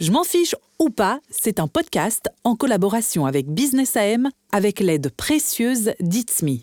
Je 0.00 0.10
m'en 0.10 0.24
fiche 0.24 0.56
ou 0.80 0.90
pas, 0.90 1.20
c'est 1.30 1.60
un 1.60 1.68
podcast 1.68 2.28
en 2.42 2.56
collaboration 2.56 3.26
avec 3.26 3.46
Business 3.48 3.96
AM 3.96 4.28
avec 4.50 4.80
l'aide 4.80 5.10
précieuse 5.10 5.92
d'Itsme. 6.00 6.58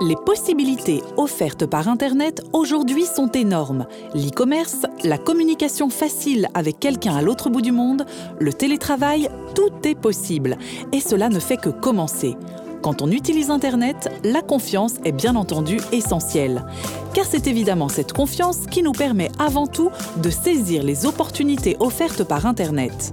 Les 0.00 0.16
possibilités 0.24 1.02
offertes 1.18 1.66
par 1.66 1.88
Internet 1.88 2.42
aujourd'hui 2.54 3.04
sont 3.04 3.30
énormes. 3.32 3.86
L'e-commerce, 4.14 4.86
la 5.04 5.18
communication 5.18 5.90
facile 5.90 6.48
avec 6.54 6.80
quelqu'un 6.80 7.16
à 7.16 7.20
l'autre 7.20 7.50
bout 7.50 7.60
du 7.60 7.72
monde, 7.72 8.06
le 8.38 8.54
télétravail, 8.54 9.28
tout 9.54 9.86
est 9.86 10.00
possible. 10.00 10.56
Et 10.92 11.00
cela 11.00 11.28
ne 11.28 11.38
fait 11.38 11.58
que 11.58 11.68
commencer. 11.68 12.38
Quand 12.82 13.02
on 13.02 13.10
utilise 13.10 13.50
Internet, 13.50 14.08
la 14.24 14.40
confiance 14.40 14.94
est 15.04 15.12
bien 15.12 15.36
entendu 15.36 15.78
essentielle. 15.92 16.64
Car 17.12 17.26
c'est 17.26 17.46
évidemment 17.46 17.90
cette 17.90 18.14
confiance 18.14 18.66
qui 18.70 18.82
nous 18.82 18.92
permet 18.92 19.30
avant 19.38 19.66
tout 19.66 19.90
de 20.16 20.30
saisir 20.30 20.82
les 20.82 21.04
opportunités 21.04 21.76
offertes 21.78 22.24
par 22.24 22.46
Internet. 22.46 23.12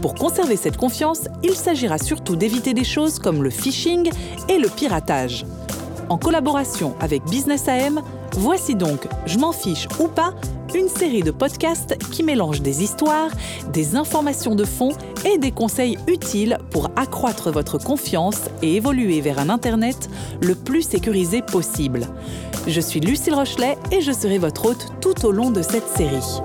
Pour 0.00 0.14
conserver 0.14 0.56
cette 0.56 0.76
confiance, 0.76 1.28
il 1.42 1.54
s'agira 1.54 1.98
surtout 1.98 2.36
d'éviter 2.36 2.74
des 2.74 2.84
choses 2.84 3.18
comme 3.18 3.42
le 3.42 3.50
phishing 3.50 4.08
et 4.48 4.58
le 4.58 4.68
piratage. 4.68 5.46
En 6.08 6.18
collaboration 6.18 6.94
avec 7.00 7.24
Business 7.24 7.68
AM, 7.68 8.02
voici 8.36 8.76
donc 8.76 9.08
Je 9.26 9.38
m'en 9.38 9.52
fiche 9.52 9.88
ou 9.98 10.06
pas 10.06 10.34
une 10.74 10.88
série 10.88 11.22
de 11.22 11.30
podcasts 11.30 11.98
qui 12.10 12.22
mélangent 12.22 12.62
des 12.62 12.82
histoires, 12.82 13.30
des 13.72 13.96
informations 13.96 14.54
de 14.54 14.64
fond 14.64 14.92
et 15.24 15.38
des 15.38 15.50
conseils 15.50 15.98
utiles 16.06 16.58
pour 16.70 16.90
accroître 16.96 17.50
votre 17.50 17.78
confiance 17.78 18.48
et 18.62 18.76
évoluer 18.76 19.20
vers 19.20 19.38
un 19.38 19.48
Internet 19.48 20.08
le 20.40 20.54
plus 20.54 20.82
sécurisé 20.82 21.42
possible. 21.42 22.06
Je 22.66 22.80
suis 22.80 23.00
Lucille 23.00 23.34
Rochelet 23.34 23.76
et 23.90 24.00
je 24.00 24.12
serai 24.12 24.38
votre 24.38 24.66
hôte 24.66 24.88
tout 25.00 25.26
au 25.26 25.32
long 25.32 25.50
de 25.50 25.62
cette 25.62 25.88
série. 25.88 26.40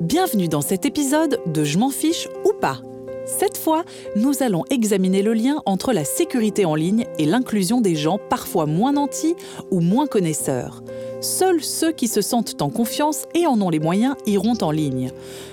Bienvenue 0.00 0.48
dans 0.48 0.62
cet 0.62 0.86
épisode 0.86 1.40
de 1.46 1.64
Je 1.64 1.78
m'en 1.78 1.90
fiche 1.90 2.28
ou 2.44 2.52
pas 2.60 2.80
cette 3.26 3.58
fois, 3.58 3.84
nous 4.14 4.42
allons 4.42 4.64
examiner 4.70 5.20
le 5.20 5.34
lien 5.34 5.60
entre 5.66 5.92
la 5.92 6.04
sécurité 6.04 6.64
en 6.64 6.76
ligne 6.76 7.06
et 7.18 7.26
l'inclusion 7.26 7.80
des 7.80 7.96
gens 7.96 8.18
parfois 8.18 8.66
moins 8.66 8.92
nantis 8.92 9.34
ou 9.72 9.80
moins 9.80 10.06
connaisseurs. 10.06 10.82
Seuls 11.20 11.62
ceux 11.62 11.90
qui 11.90 12.06
se 12.06 12.20
sentent 12.20 12.62
en 12.62 12.70
confiance 12.70 13.24
et 13.34 13.46
en 13.46 13.60
ont 13.60 13.68
les 13.68 13.80
moyens 13.80 14.14
iront 14.26 14.56
en 14.62 14.70
ligne. 14.70 15.10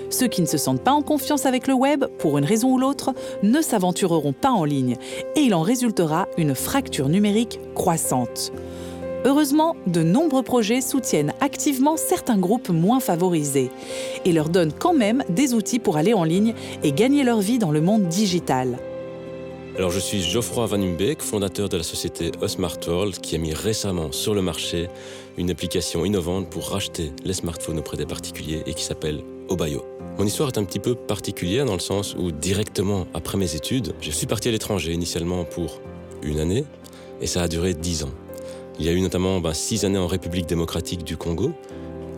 Ceux 0.08 0.28
qui 0.28 0.40
ne 0.40 0.46
se 0.46 0.56
sentent 0.56 0.82
pas 0.82 0.92
en 0.92 1.02
confiance 1.02 1.46
avec 1.46 1.66
le 1.66 1.74
web, 1.74 2.04
pour 2.18 2.38
une 2.38 2.44
raison 2.44 2.72
ou 2.72 2.78
l'autre, 2.78 3.12
ne 3.42 3.60
s'aventureront 3.60 4.32
pas 4.32 4.50
en 4.50 4.64
ligne 4.64 4.96
et 5.34 5.40
il 5.40 5.54
en 5.54 5.62
résultera 5.62 6.28
une 6.38 6.54
fracture 6.54 7.08
numérique 7.08 7.58
croissante. 7.74 8.52
Heureusement, 9.26 9.74
de 9.86 10.02
nombreux 10.02 10.42
projets 10.42 10.82
soutiennent 10.82 11.32
activement 11.40 11.96
certains 11.96 12.36
groupes 12.36 12.68
moins 12.68 13.00
favorisés 13.00 13.70
et 14.26 14.32
leur 14.32 14.50
donnent 14.50 14.72
quand 14.72 14.92
même 14.92 15.24
des 15.30 15.54
outils 15.54 15.78
pour 15.78 15.96
aller 15.96 16.12
en 16.12 16.24
ligne 16.24 16.54
et 16.82 16.92
gagner 16.92 17.24
leur 17.24 17.40
vie 17.40 17.58
dans 17.58 17.70
le 17.70 17.80
monde 17.80 18.06
digital. 18.06 18.78
Alors 19.76 19.90
je 19.90 19.98
suis 19.98 20.22
Geoffroy 20.22 20.66
Van 20.66 20.80
Umbeek, 20.80 21.22
fondateur 21.22 21.68
de 21.68 21.76
la 21.78 21.82
société 21.82 22.30
World, 22.86 23.18
qui 23.18 23.34
a 23.34 23.38
mis 23.38 23.54
récemment 23.54 24.12
sur 24.12 24.34
le 24.34 24.42
marché 24.42 24.88
une 25.36 25.50
application 25.50 26.04
innovante 26.04 26.48
pour 26.48 26.68
racheter 26.68 27.10
les 27.24 27.32
smartphones 27.32 27.78
auprès 27.78 27.96
des 27.96 28.06
particuliers 28.06 28.62
et 28.66 28.74
qui 28.74 28.84
s'appelle 28.84 29.22
Obayo. 29.48 29.84
Mon 30.18 30.26
histoire 30.26 30.50
est 30.50 30.58
un 30.58 30.64
petit 30.64 30.78
peu 30.78 30.94
particulière 30.94 31.64
dans 31.64 31.72
le 31.72 31.80
sens 31.80 32.14
où 32.16 32.30
directement 32.30 33.06
après 33.14 33.36
mes 33.36 33.56
études, 33.56 33.94
je 34.00 34.10
suis 34.10 34.26
parti 34.26 34.48
à 34.48 34.52
l'étranger 34.52 34.92
initialement 34.92 35.44
pour 35.44 35.80
une 36.22 36.38
année 36.38 36.64
et 37.20 37.26
ça 37.26 37.42
a 37.42 37.48
duré 37.48 37.74
dix 37.74 38.04
ans. 38.04 38.12
Il 38.78 38.84
y 38.84 38.88
a 38.88 38.92
eu 38.92 39.00
notamment 39.00 39.40
ben, 39.40 39.52
six 39.52 39.84
années 39.84 39.98
en 39.98 40.06
République 40.06 40.46
démocratique 40.46 41.04
du 41.04 41.16
Congo. 41.16 41.52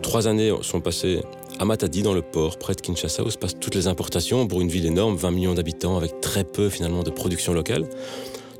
Trois 0.01 0.27
années 0.27 0.53
sont 0.61 0.81
passées 0.81 1.21
à 1.59 1.65
Matadi, 1.65 2.01
dans 2.01 2.13
le 2.13 2.21
port, 2.21 2.57
près 2.57 2.73
de 2.73 2.81
Kinshasa, 2.81 3.23
où 3.23 3.29
se 3.29 3.37
passent 3.37 3.59
toutes 3.59 3.75
les 3.75 3.87
importations 3.87 4.47
pour 4.47 4.61
une 4.61 4.69
ville 4.69 4.85
énorme, 4.85 5.15
20 5.15 5.31
millions 5.31 5.53
d'habitants, 5.53 5.97
avec 5.97 6.21
très 6.21 6.43
peu 6.43 6.69
finalement 6.69 7.03
de 7.03 7.09
production 7.09 7.53
locale. 7.53 7.87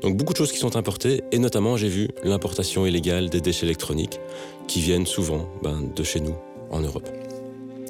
Donc 0.02 0.16
beaucoup 0.16 0.32
de 0.32 0.38
choses 0.38 0.52
qui 0.52 0.58
sont 0.58 0.76
importées, 0.76 1.22
et 1.32 1.38
notamment 1.38 1.76
j'ai 1.76 1.88
vu 1.88 2.08
l'importation 2.22 2.86
illégale 2.86 3.30
des 3.30 3.40
déchets 3.40 3.66
électroniques, 3.66 4.20
qui 4.66 4.80
viennent 4.80 5.06
souvent 5.06 5.48
ben, 5.62 5.82
de 5.94 6.02
chez 6.02 6.20
nous, 6.20 6.34
en 6.70 6.80
Europe. 6.80 7.08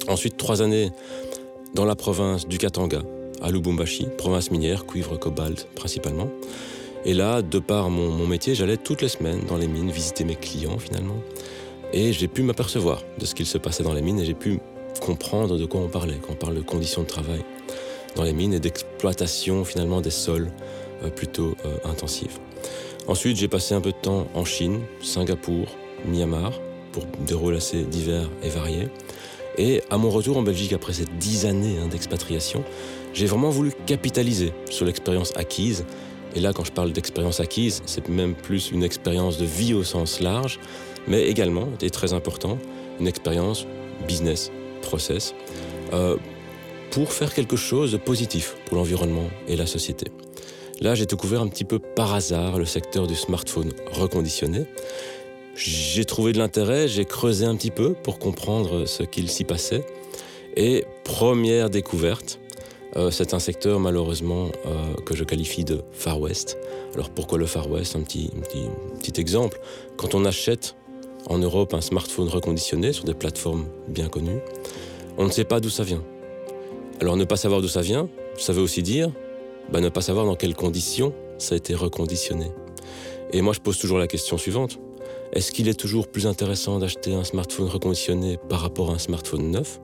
Ensuite, 0.07 0.37
trois 0.37 0.61
années 0.61 0.91
dans 1.75 1.85
la 1.85 1.95
province 1.95 2.47
du 2.47 2.57
Katanga, 2.57 3.01
à 3.41 3.51
Lubumbashi, 3.51 4.07
province 4.17 4.51
minière, 4.51 4.85
cuivre, 4.85 5.17
cobalt 5.17 5.67
principalement. 5.75 6.29
Et 7.05 7.13
là, 7.13 7.41
de 7.41 7.59
par 7.59 7.89
mon, 7.89 8.27
métier, 8.27 8.55
j'allais 8.55 8.77
toutes 8.77 9.01
les 9.01 9.07
semaines 9.07 9.41
dans 9.47 9.57
les 9.57 9.67
mines 9.67 9.89
visiter 9.89 10.23
mes 10.23 10.35
clients 10.35 10.79
finalement. 10.79 11.17
Et 11.93 12.13
j'ai 12.13 12.27
pu 12.27 12.43
m'apercevoir 12.43 13.03
de 13.17 13.25
ce 13.25 13.33
qu'il 13.33 13.45
se 13.45 13.57
passait 13.57 13.83
dans 13.83 13.93
les 13.93 14.01
mines 14.01 14.19
et 14.19 14.25
j'ai 14.25 14.33
pu 14.33 14.59
comprendre 15.01 15.57
de 15.57 15.65
quoi 15.65 15.81
on 15.81 15.87
parlait 15.87 16.17
quand 16.21 16.33
on 16.33 16.35
parle 16.35 16.55
de 16.55 16.61
conditions 16.61 17.03
de 17.03 17.07
travail 17.07 17.43
dans 18.15 18.23
les 18.23 18.33
mines 18.33 18.53
et 18.53 18.59
d'exploitation 18.59 19.63
finalement 19.63 20.01
des 20.01 20.11
sols 20.11 20.51
euh, 21.03 21.09
plutôt 21.09 21.55
euh, 21.65 21.77
intensifs. 21.85 22.39
Ensuite, 23.07 23.37
j'ai 23.37 23.47
passé 23.47 23.73
un 23.73 23.81
peu 23.81 23.91
de 23.91 23.97
temps 23.97 24.27
en 24.35 24.45
Chine, 24.45 24.81
Singapour, 25.01 25.67
Myanmar, 26.05 26.51
pour 26.91 27.05
des 27.25 27.33
rôles 27.33 27.55
assez 27.55 27.83
divers 27.83 28.29
et 28.43 28.49
variés. 28.49 28.89
Et 29.57 29.81
à 29.89 29.97
mon 29.97 30.09
retour 30.09 30.37
en 30.37 30.41
Belgique, 30.41 30.73
après 30.73 30.93
ces 30.93 31.05
dix 31.19 31.45
années 31.45 31.77
hein, 31.81 31.87
d'expatriation, 31.87 32.63
j'ai 33.13 33.25
vraiment 33.25 33.49
voulu 33.49 33.71
capitaliser 33.85 34.53
sur 34.69 34.85
l'expérience 34.85 35.35
acquise 35.35 35.85
et 36.35 36.39
là, 36.39 36.53
quand 36.53 36.63
je 36.63 36.71
parle 36.71 36.91
d'expérience 36.91 37.39
acquise, 37.39 37.81
c'est 37.85 38.07
même 38.07 38.35
plus 38.35 38.71
une 38.71 38.83
expérience 38.83 39.37
de 39.37 39.45
vie 39.45 39.73
au 39.73 39.83
sens 39.83 40.19
large, 40.19 40.59
mais 41.07 41.27
également, 41.27 41.67
et 41.81 41.89
très 41.89 42.13
important, 42.13 42.57
une 42.99 43.07
expérience 43.07 43.65
business, 44.07 44.51
process, 44.81 45.33
euh, 45.93 46.17
pour 46.91 47.11
faire 47.11 47.33
quelque 47.33 47.55
chose 47.55 47.91
de 47.91 47.97
positif 47.97 48.55
pour 48.65 48.77
l'environnement 48.77 49.29
et 49.47 49.55
la 49.55 49.65
société. 49.65 50.07
Là, 50.81 50.95
j'ai 50.95 51.05
découvert 51.05 51.41
un 51.41 51.47
petit 51.47 51.65
peu 51.65 51.79
par 51.79 52.13
hasard 52.13 52.57
le 52.57 52.65
secteur 52.65 53.05
du 53.05 53.15
smartphone 53.15 53.73
reconditionné. 53.91 54.65
J'ai 55.55 56.05
trouvé 56.05 56.31
de 56.31 56.37
l'intérêt, 56.37 56.87
j'ai 56.87 57.03
creusé 57.03 57.45
un 57.45 57.55
petit 57.55 57.71
peu 57.71 57.93
pour 57.93 58.17
comprendre 58.17 58.85
ce 58.85 59.03
qu'il 59.03 59.29
s'y 59.29 59.43
passait. 59.43 59.85
Et 60.55 60.85
première 61.03 61.69
découverte, 61.69 62.39
euh, 62.95 63.11
c'est 63.11 63.33
un 63.33 63.39
secteur 63.39 63.79
malheureusement 63.79 64.49
euh, 64.65 64.93
que 65.05 65.15
je 65.15 65.23
qualifie 65.23 65.63
de 65.63 65.81
Far 65.91 66.19
West. 66.19 66.57
Alors 66.95 67.09
pourquoi 67.09 67.37
le 67.37 67.45
Far 67.45 67.69
West? 67.69 67.95
Un 67.95 68.01
petit, 68.01 68.31
petit, 68.99 69.19
exemple. 69.21 69.59
Quand 69.97 70.15
on 70.15 70.25
achète 70.25 70.75
en 71.27 71.37
Europe 71.37 71.73
un 71.73 71.81
smartphone 71.81 72.27
reconditionné 72.29 72.93
sur 72.93 73.03
des 73.03 73.13
plateformes 73.13 73.65
bien 73.87 74.09
connues, 74.09 74.39
on 75.17 75.25
ne 75.25 75.31
sait 75.31 75.43
pas 75.43 75.59
d'où 75.59 75.69
ça 75.69 75.83
vient. 75.83 76.03
Alors 76.99 77.15
ne 77.15 77.25
pas 77.25 77.37
savoir 77.37 77.61
d'où 77.61 77.67
ça 77.67 77.81
vient, 77.81 78.09
ça 78.37 78.53
veut 78.53 78.61
aussi 78.61 78.81
dire 78.81 79.11
bah, 79.71 79.81
ne 79.81 79.89
pas 79.89 80.01
savoir 80.01 80.25
dans 80.25 80.35
quelles 80.35 80.55
conditions 80.55 81.13
ça 81.37 81.53
a 81.53 81.57
été 81.57 81.75
reconditionné. 81.75 82.51
Et 83.31 83.41
moi 83.41 83.53
je 83.53 83.59
pose 83.59 83.77
toujours 83.77 83.99
la 83.99 84.07
question 84.07 84.37
suivante. 84.37 84.79
Est-ce 85.31 85.51
qu'il 85.51 85.67
est 85.67 85.79
toujours 85.79 86.07
plus 86.07 86.25
intéressant 86.25 86.79
d'acheter 86.79 87.13
un 87.13 87.23
smartphone 87.23 87.67
reconditionné 87.67 88.39
par 88.49 88.61
rapport 88.61 88.89
à 88.89 88.93
un 88.93 88.97
smartphone 88.97 89.51
neuf 89.51 89.79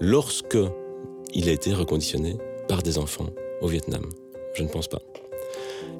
lorsque 0.00 0.56
il 1.34 1.48
a 1.48 1.52
été 1.52 1.72
reconditionné 1.74 2.36
par 2.68 2.82
des 2.82 2.98
enfants 2.98 3.30
au 3.60 3.68
Vietnam. 3.68 4.02
Je 4.54 4.62
ne 4.62 4.68
pense 4.68 4.88
pas. 4.88 5.00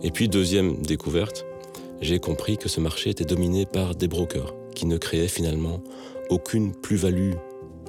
Et 0.02 0.10
puis 0.10 0.28
deuxième 0.28 0.76
découverte, 0.82 1.44
j'ai 2.00 2.18
compris 2.20 2.56
que 2.56 2.68
ce 2.68 2.80
marché 2.80 3.10
était 3.10 3.24
dominé 3.24 3.66
par 3.66 3.94
des 3.94 4.08
brokers 4.08 4.54
qui 4.74 4.86
ne 4.86 4.96
créaient 4.96 5.28
finalement 5.28 5.82
aucune 6.30 6.72
plus-value 6.72 7.32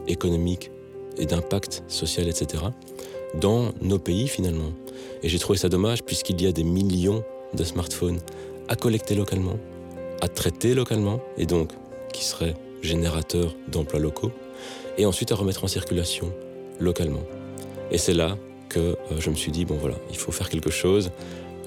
économique 0.08 0.72
et 1.18 1.26
d'impact 1.26 1.84
social, 1.88 2.28
etc., 2.28 2.64
dans 3.40 3.72
nos 3.82 4.00
pays 4.00 4.28
finalement. 4.28 4.72
Et 5.22 5.30
j'ai 5.30 5.38
trouvé 5.38 5.60
ça 5.60 5.70
dommage 5.70 6.04
puisqu'il 6.04 6.42
y 6.42 6.48
a 6.48 6.52
des 6.52 6.64
millions 6.64 7.24
de 7.54 7.64
smartphones 7.64 8.20
à 8.68 8.76
collecter 8.76 9.16
localement, 9.16 9.58
à 10.22 10.28
traiter 10.28 10.74
localement, 10.74 11.20
et 11.38 11.46
donc 11.46 11.72
qui 12.14 12.24
seraient 12.24 12.56
générateurs 12.82 13.56
d'emplois 13.68 14.00
locaux, 14.00 14.32
et 14.98 15.06
ensuite 15.06 15.32
à 15.32 15.36
remettre 15.36 15.64
en 15.64 15.68
circulation 15.68 16.34
localement. 16.80 17.24
Et 17.92 17.98
c'est 17.98 18.14
là 18.14 18.38
que 18.70 18.80
euh, 18.80 18.96
je 19.20 19.30
me 19.30 19.36
suis 19.36 19.52
dit, 19.52 19.66
bon 19.66 19.76
voilà, 19.76 19.96
il 20.10 20.18
faut 20.18 20.32
faire 20.32 20.50
quelque 20.50 20.70
chose, 20.70 21.12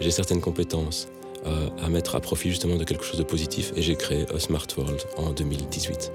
j'ai 0.00 0.10
certaines 0.10 0.40
compétences 0.40 1.08
euh, 1.46 1.68
à 1.82 1.88
mettre 1.88 2.14
à 2.14 2.20
profit 2.20 2.50
justement 2.50 2.76
de 2.76 2.84
quelque 2.84 3.04
chose 3.04 3.18
de 3.18 3.24
positif 3.24 3.72
et 3.76 3.82
j'ai 3.82 3.96
créé 3.96 4.24
A 4.34 4.38
Smart 4.38 4.66
World 4.76 5.02
en 5.16 5.30
2018. 5.30 6.12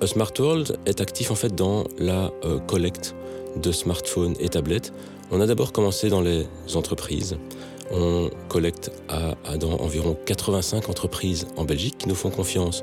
A 0.00 0.06
Smart 0.06 0.32
World 0.38 0.78
est 0.86 1.00
actif 1.00 1.30
en 1.30 1.34
fait 1.34 1.54
dans 1.54 1.84
la 1.98 2.30
euh, 2.44 2.58
collecte 2.60 3.14
de 3.56 3.70
smartphones 3.70 4.34
et 4.40 4.48
tablettes. 4.48 4.92
On 5.30 5.40
a 5.40 5.46
d'abord 5.46 5.72
commencé 5.72 6.08
dans 6.08 6.20
les 6.20 6.46
entreprises. 6.74 7.36
On 7.90 8.30
collecte 8.48 8.90
à, 9.08 9.56
dans 9.58 9.72
environ 9.78 10.16
85 10.26 10.88
entreprises 10.88 11.46
en 11.56 11.64
Belgique 11.64 11.98
qui 11.98 12.08
nous 12.08 12.14
font 12.14 12.30
confiance 12.30 12.82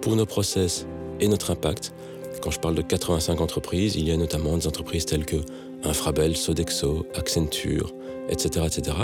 pour 0.00 0.16
nos 0.16 0.26
process 0.26 0.86
et 1.20 1.28
notre 1.28 1.50
impact. 1.50 1.92
Quand 2.40 2.50
je 2.50 2.58
parle 2.58 2.74
de 2.74 2.82
85 2.82 3.40
entreprises, 3.40 3.96
il 3.96 4.08
y 4.08 4.12
a 4.12 4.16
notamment 4.16 4.56
des 4.56 4.66
entreprises 4.66 5.04
telles 5.06 5.26
que 5.26 5.36
Infrabel, 5.84 6.36
Sodexo, 6.36 7.06
Accenture, 7.14 7.92
etc. 8.28 8.66
etc. 8.66 8.96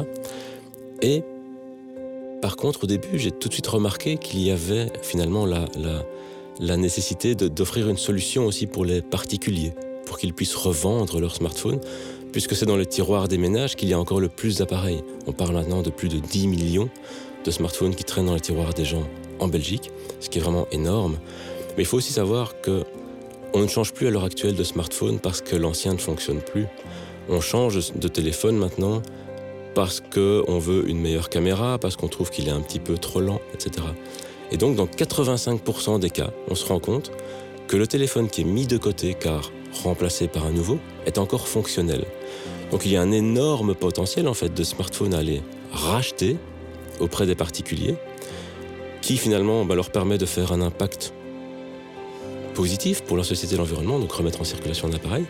Et 1.03 1.23
par 2.41 2.57
contre, 2.57 2.85
au 2.85 2.87
début, 2.87 3.19
j'ai 3.19 3.31
tout 3.31 3.49
de 3.49 3.53
suite 3.53 3.67
remarqué 3.67 4.17
qu'il 4.19 4.41
y 4.41 4.51
avait 4.51 4.93
finalement 5.03 5.47
la, 5.47 5.67
la 6.61 6.77
nécessité 6.77 7.35
d'offrir 7.35 7.89
une 7.89 7.97
solution 7.97 8.47
aussi 8.47 8.67
pour 8.67 8.85
les 8.85 9.03
particuliers, 9.03 9.73
pour 10.07 10.19
qu'ils 10.19 10.33
puissent 10.33 10.55
revendre 10.55 11.21
leur 11.21 11.35
smartphone, 11.35 11.81
puisque 12.33 12.55
c'est 12.55 12.67
dans 12.67 12.77
le 12.77 12.87
tiroir 12.87 13.29
des 13.29 13.39
ménages 13.39 13.77
qu'il 13.77 13.89
y 13.89 13.93
a 13.93 13.99
encore 13.99 14.21
le 14.21 14.29
plus 14.29 14.59
d'appareils. 14.59 15.03
On 15.27 15.33
parle 15.33 15.55
maintenant 15.55 15.83
de 15.83 15.91
plus 15.91 16.09
de 16.09 16.19
10 16.19 16.49
millions 16.49 16.89
de 17.45 17.51
smartphones 17.51 17.95
qui 17.95 18.05
traînent 18.05 18.27
dans 18.27 18.35
le 18.35 18.41
tiroir 18.41 18.75
des 18.75 18.85
gens 18.85 19.07
en 19.39 19.49
Belgique, 19.49 19.91
ce 20.21 20.29
qui 20.29 20.39
est 20.39 20.43
vraiment 20.43 20.67
énorme. 20.73 21.19
Mais 21.77 21.83
il 21.83 21.87
faut 21.87 21.99
aussi 21.99 22.13
savoir 22.13 22.61
que 22.61 22.85
on 23.57 23.61
ne 23.61 23.69
change 23.69 23.95
plus 23.95 24.07
à 24.07 24.11
l'heure 24.11 24.25
actuelle 24.25 24.55
de 24.55 24.63
smartphone 24.63 25.19
parce 25.19 25.41
que 25.41 25.57
l'ancien 25.57 25.95
ne 25.95 25.99
fonctionne 25.99 26.43
plus. 26.43 26.67
On 27.31 27.41
change 27.41 27.95
de 27.95 28.07
téléphone 28.07 28.59
maintenant 28.59 29.01
parce 29.75 30.03
qu'on 30.03 30.59
veut 30.59 30.87
une 30.91 31.01
meilleure 31.01 31.31
caméra, 31.31 31.79
parce 31.79 31.97
qu'on 31.97 32.09
trouve 32.09 32.29
qu'il 32.29 32.49
est 32.49 32.53
un 32.53 32.61
petit 32.61 32.81
peu 32.81 32.99
trop 32.99 33.21
lent, 33.21 33.41
etc. 33.55 33.87
Et 34.53 34.59
donc 34.59 34.77
dans 34.77 34.85
85% 34.85 35.99
des 36.01 36.11
cas, 36.11 36.33
on 36.51 36.55
se 36.55 36.67
rend 36.67 36.81
compte 36.81 37.11
que 37.67 37.79
le 37.79 37.87
téléphone 37.87 38.29
qui 38.29 38.43
est 38.43 38.45
mis 38.45 38.67
de 38.67 38.77
côté 38.77 39.15
car 39.15 39.51
remplacé 39.83 40.29
par 40.29 40.45
un 40.45 40.53
nouveau 40.53 40.79
est 41.07 41.17
encore 41.17 41.49
fonctionnel. 41.49 42.05
Donc 42.71 42.85
il 42.85 42.93
y 42.93 42.97
a 42.99 43.01
un 43.01 43.11
énorme 43.11 43.75
potentiel 43.75 44.29
en 44.29 44.35
fait 44.35 44.53
de 44.53 44.65
smartphones 44.65 45.15
à 45.15 45.19
aller 45.19 45.41
racheter 45.73 46.37
auprès 47.01 47.25
des 47.25 47.35
particuliers 47.35 47.97
qui 49.01 49.17
finalement 49.17 49.65
bah, 49.65 49.75
leur 49.75 49.89
permet 49.89 50.19
de 50.19 50.27
faire 50.27 50.53
un 50.53 50.61
impact 50.61 51.15
positif 52.57 53.03
pour 53.03 53.19
la 53.19 53.23
société 53.23 53.55
et 53.55 53.59
l'environnement, 53.59 54.01
donc 54.01 54.11
remettre 54.11 54.41
en 54.41 54.45
circulation 54.45 54.89
un 54.89 54.95
appareil, 54.95 55.27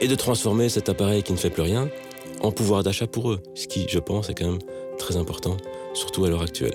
et 0.00 0.08
de 0.08 0.14
transformer 0.16 0.68
cet 0.68 0.88
appareil 0.88 1.22
qui 1.22 1.32
ne 1.32 1.38
fait 1.38 1.48
plus 1.48 1.62
rien 1.62 1.88
en 2.40 2.50
pouvoir 2.50 2.82
d'achat 2.82 3.06
pour 3.06 3.30
eux, 3.30 3.40
ce 3.54 3.68
qui, 3.68 3.86
je 3.88 4.00
pense, 4.00 4.28
est 4.28 4.34
quand 4.34 4.46
même 4.46 4.58
très 4.98 5.16
important, 5.16 5.56
surtout 5.94 6.24
à 6.24 6.28
l'heure 6.28 6.42
actuelle. 6.42 6.74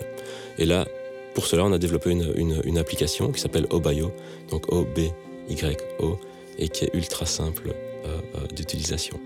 Et 0.57 0.66
là, 0.66 0.88
pour 1.36 1.46
cela, 1.46 1.66
on 1.66 1.74
a 1.74 1.78
développé 1.78 2.12
une, 2.12 2.78
application 2.78 3.31
qui 3.31 3.42
s'appelle 3.42 3.68
Obayo, 3.69 4.12
donc 4.50 4.72
O-B-Y-O, 4.72 6.18
et 6.57 6.69
qui 6.69 6.86
est 6.86 6.94
ultra 6.94 7.25
simple 7.25 7.69
euh, 8.06 8.19
euh, 8.36 8.48
d'utilisation. 8.56 9.19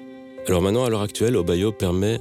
Alors 0.48 0.62
maintenant, 0.62 0.86
à 0.86 0.90
l'heure 0.90 1.02
actuelle, 1.02 1.38
Obayo 1.38 1.72
permet 1.72 2.20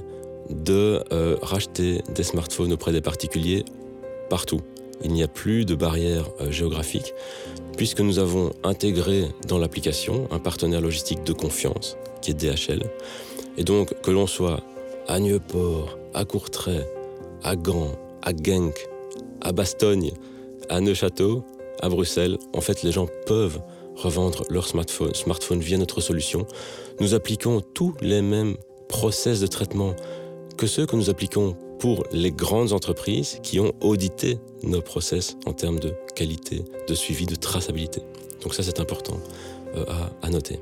de 0.49 1.03
euh, 1.11 1.37
racheter 1.41 2.01
des 2.13 2.23
smartphones 2.23 2.71
auprès 2.71 2.91
des 2.91 3.01
particuliers 3.01 3.65
partout. 4.29 4.61
Il 5.03 5.11
n'y 5.11 5.23
a 5.23 5.27
plus 5.27 5.65
de 5.65 5.75
barrière 5.75 6.29
géographique 6.49 7.13
puisque 7.77 8.01
nous 8.01 8.19
avons 8.19 8.51
intégré 8.63 9.27
dans 9.47 9.57
l'application 9.57 10.27
un 10.31 10.39
partenaire 10.39 10.81
logistique 10.81 11.23
de 11.23 11.33
confiance 11.33 11.97
qui 12.21 12.31
est 12.31 12.33
DHL. 12.33 12.83
Et 13.57 13.63
donc 13.63 13.93
que 14.01 14.11
l'on 14.11 14.27
soit 14.27 14.61
à 15.07 15.19
Nieuport, 15.19 15.97
à 16.13 16.25
Courtrai, 16.25 16.85
à 17.43 17.55
Gand, 17.55 17.91
à 18.21 18.31
Genk, 18.31 18.75
à 19.41 19.51
Bastogne, 19.51 20.11
à 20.69 20.79
Neuchâteau, 20.81 21.43
à 21.81 21.89
Bruxelles, 21.89 22.37
en 22.53 22.61
fait 22.61 22.83
les 22.83 22.91
gens 22.91 23.07
peuvent 23.25 23.59
revendre 23.95 24.43
leur 24.49 24.67
smartphone, 24.67 25.13
smartphone 25.13 25.59
via 25.59 25.77
notre 25.77 26.01
solution. 26.01 26.47
Nous 26.99 27.13
appliquons 27.13 27.61
tous 27.61 27.93
les 28.01 28.21
mêmes 28.21 28.55
process 28.87 29.39
de 29.39 29.47
traitement 29.47 29.95
que 30.57 30.67
ceux 30.67 30.85
que 30.85 30.95
nous 30.95 31.09
appliquons 31.09 31.55
pour 31.83 32.05
les 32.13 32.31
grandes 32.31 32.71
entreprises 32.71 33.39
qui 33.43 33.59
ont 33.59 33.73
audité 33.81 34.39
nos 34.63 34.79
process 34.79 35.35
en 35.45 35.51
termes 35.51 35.79
de 35.79 35.93
qualité, 36.15 36.63
de 36.87 36.93
suivi, 36.93 37.25
de 37.25 37.35
traçabilité. 37.35 38.01
Donc 38.41 38.53
ça, 38.55 38.63
c'est 38.63 38.79
important 38.79 39.19
euh, 39.75 39.83
à, 40.21 40.29
noter. 40.29 40.61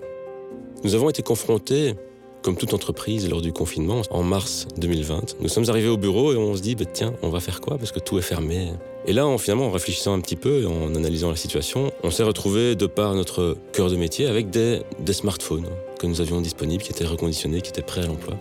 Nous 0.83 0.95
avons 0.95 1.12
été 1.12 1.21
confrontés, 1.21 1.94
comme 2.41 2.56
toute 2.56 2.73
entreprise, 2.73 3.29
lors 3.29 3.44
du 3.44 3.53
confinement, 3.53 4.01
en 4.09 4.23
mars 4.23 4.68
2020. 4.77 5.35
Nous 5.41 5.47
sommes 5.47 5.69
arrivés 5.69 5.89
au 5.89 5.97
bureau 5.97 6.33
et 6.33 6.38
on 6.38 6.56
se 6.56 6.62
dit, 6.63 6.73
bah, 6.73 6.85
tiens, 6.91 7.13
on 7.21 7.29
va 7.29 7.39
faire 7.39 7.62
quoi? 7.62 7.77
Parce 7.77 7.91
que 7.91 8.00
tout 8.00 8.17
est 8.17 8.24
fermé. 8.24 8.71
Et 9.06 9.13
là, 9.13 9.27
en, 9.27 9.38
finalement, 9.38 9.67
en 9.67 9.71
réfléchissant 9.71 10.15
un 10.15 10.21
petit 10.21 10.35
peu, 10.35 10.65
en 10.65 10.95
analysant 10.95 11.29
la 11.29 11.35
situation, 11.35 11.91
on 12.01 12.09
s'est 12.09 12.24
retrouvé, 12.24 12.75
de 12.75 12.88
par 12.88 13.13
notre 13.13 13.57
cœur 13.74 13.91
de 13.91 13.95
métier, 13.95 14.25
avec 14.25 14.50
des 14.50 14.81
smartphones 15.12 15.67
que 16.00 16.07
nous 16.07 16.19
avions 16.19 16.41
disponibles, 16.41 16.81
qui 16.81 16.91
étaient 16.91 17.06
reconditionnés, 17.06 17.62
qui 17.62 17.69
étaient 17.69 17.83
prêts 17.83 18.01
à 18.01 18.07
l'emploi, 18.07 18.33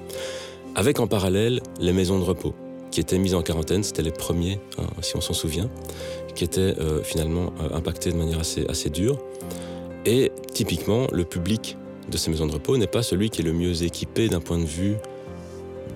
avec 0.75 0.99
en 0.99 1.07
parallèle 1.07 1.61
les 1.79 1.93
maisons 1.93 2.19
de 2.19 2.25
repos 2.25 2.55
qui 2.91 3.01
étaient 3.01 3.19
mis 3.19 3.35
en 3.35 3.43
quarantaine. 3.43 3.83
C'était 3.83 4.03
les 4.03 4.11
premiers, 4.11 4.61
hein, 4.79 4.87
si 5.03 5.17
on 5.17 5.21
s'en 5.21 5.35
souvient, 5.35 5.69
qui 6.35 6.45
étaient 6.45 6.61
euh, 6.79 7.03
finalement 7.03 7.53
euh, 7.61 7.75
impactés 7.77 8.11
de 8.11 8.17
manière 8.17 8.41
assez, 8.41 8.67
assez 8.69 8.91
dure. 8.91 9.19
Et 10.07 10.33
typiquement, 10.53 11.07
le 11.13 11.25
public 11.25 11.77
de 12.11 12.17
ces 12.17 12.31
maisons 12.31 12.47
de 12.47 12.53
repos 12.53 12.77
n'est 12.77 12.87
pas 12.87 13.03
celui 13.03 13.31
qui 13.31 13.43
est 13.43 13.45
le 13.45 13.53
mieux 13.53 13.83
équipé 13.83 14.29
d'un 14.29 14.41
point 14.41 14.59
de 14.59 14.65
vue 14.65 14.97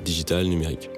digital, 0.04 0.46
numérique. 0.46 0.90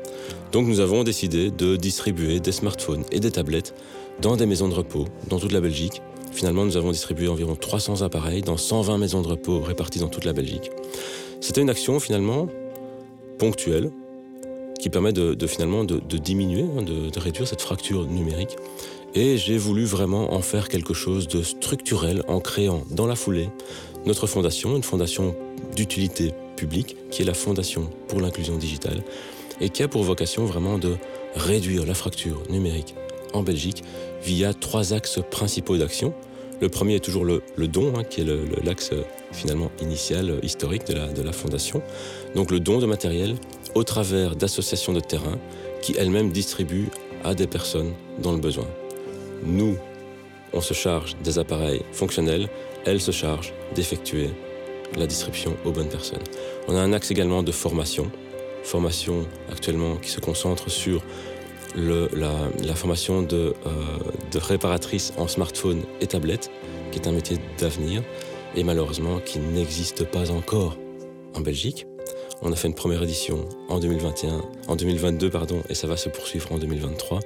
Donc 0.52 0.66
nous 0.66 0.80
avons 0.80 1.04
décidé 1.04 1.50
de 1.50 1.76
distribuer 1.76 2.40
des 2.40 2.52
smartphones 2.52 3.04
et 3.12 3.20
des 3.20 3.30
tablettes 3.30 3.74
dans 4.20 4.36
des 4.36 4.46
maisons 4.46 4.68
de 4.68 4.74
repos 4.74 5.04
dans 5.28 5.38
toute 5.38 5.52
la 5.52 5.60
Belgique. 5.60 6.02
Finalement, 6.32 6.64
nous 6.64 6.76
avons 6.76 6.90
distribué 6.90 7.28
environ 7.28 7.56
300 7.56 8.02
appareils 8.02 8.42
dans 8.42 8.56
120 8.56 8.98
maisons 8.98 9.22
de 9.22 9.28
repos 9.28 9.60
réparties 9.60 10.00
dans 10.00 10.08
toute 10.08 10.24
la 10.24 10.32
Belgique. 10.32 10.70
C'était 11.40 11.62
une 11.62 11.70
action 11.70 12.00
finalement 12.00 12.48
ponctuelle, 13.38 13.90
permet 14.90 15.12
de, 15.12 15.46
finalement 15.46 15.84
de, 15.84 16.18
diminuer, 16.18 16.62
hein, 16.62 16.82
de, 16.82 17.18
réduire 17.18 17.46
cette 17.48 17.62
fracture 17.62 18.06
numérique. 18.06 18.56
Et 19.14 19.38
j'ai 19.38 19.56
voulu 19.56 19.84
vraiment 19.84 20.34
en 20.34 20.42
faire 20.42 20.68
quelque 20.68 20.92
chose 20.92 21.26
de 21.28 21.42
structurel 21.42 22.22
en 22.28 22.40
créant 22.40 22.82
dans 22.90 23.06
la 23.06 23.16
foulée 23.16 23.48
notre 24.04 24.26
fondation, 24.26 24.76
une 24.76 24.82
fondation 24.82 25.34
d'utilité 25.74 26.32
publique 26.56 26.96
qui 27.10 27.22
est 27.22 27.24
la 27.24 27.34
Fondation 27.34 27.90
pour 28.08 28.20
l'inclusion 28.20 28.56
digitale 28.56 29.02
et 29.60 29.68
qui 29.68 29.82
a 29.82 29.88
pour 29.88 30.02
vocation 30.02 30.44
vraiment 30.44 30.78
de 30.78 30.96
réduire 31.34 31.86
la 31.86 31.94
fracture 31.94 32.42
numérique 32.50 32.94
en 33.32 33.42
Belgique 33.42 33.84
via 34.22 34.54
trois 34.54 34.92
axes 34.92 35.20
principaux 35.30 35.76
d'action. 35.76 36.14
Le 36.60 36.68
premier 36.70 36.94
est 36.94 37.04
toujours 37.04 37.24
le, 37.24 37.42
don, 37.68 37.92
hein, 37.96 38.04
qui 38.04 38.22
est 38.22 38.64
l'axe 38.64 38.90
finalement 39.30 39.70
initial, 39.80 40.38
historique 40.42 40.86
de 40.86 40.94
la, 40.94 41.12
de 41.12 41.22
la 41.22 41.32
fondation. 41.32 41.82
Donc 42.34 42.50
le 42.50 42.60
don 42.60 42.78
de 42.78 42.86
matériel, 42.86 43.36
au 43.76 43.84
travers 43.84 44.34
d'associations 44.36 44.94
de 44.94 45.00
terrain 45.00 45.38
qui 45.82 45.94
elles-mêmes 45.98 46.32
distribuent 46.32 46.88
à 47.24 47.34
des 47.34 47.46
personnes 47.46 47.92
dans 48.22 48.32
le 48.32 48.38
besoin. 48.38 48.66
Nous, 49.44 49.76
on 50.54 50.62
se 50.62 50.72
charge 50.72 51.14
des 51.22 51.38
appareils 51.38 51.82
fonctionnels, 51.92 52.48
elles 52.86 53.02
se 53.02 53.10
chargent 53.10 53.52
d'effectuer 53.74 54.30
la 54.96 55.06
distribution 55.06 55.58
aux 55.66 55.72
bonnes 55.72 55.90
personnes. 55.90 56.22
On 56.68 56.74
a 56.74 56.80
un 56.80 56.94
axe 56.94 57.10
également 57.10 57.42
de 57.42 57.52
formation, 57.52 58.10
formation 58.62 59.26
actuellement 59.52 59.96
qui 59.96 60.08
se 60.08 60.20
concentre 60.20 60.70
sur 60.70 61.02
la, 61.76 62.74
formation 62.74 63.20
de, 63.20 63.52
euh, 63.66 63.72
de 64.32 64.38
réparatrices 64.38 65.12
en 65.18 65.28
smartphone 65.28 65.82
et 66.00 66.06
tablette, 66.06 66.50
qui 66.92 66.98
est 66.98 67.06
un 67.06 67.12
métier 67.12 67.36
d'avenir 67.58 68.02
et 68.54 68.64
malheureusement 68.64 69.20
qui 69.22 69.38
n'existe 69.38 70.04
pas 70.04 70.30
encore 70.30 70.78
en 71.34 71.42
Belgique. 71.42 71.86
On 72.42 72.52
a 72.52 72.56
fait 72.56 72.68
une 72.68 72.74
première 72.74 73.02
édition 73.02 73.48
en 73.68 73.78
2021, 73.78 74.42
en 74.68 74.76
2022 74.76 75.30
pardon, 75.30 75.62
et 75.68 75.74
ça 75.74 75.86
va 75.86 75.96
se 75.96 76.08
poursuivre 76.08 76.52
en 76.52 76.58
2023. 76.58 77.20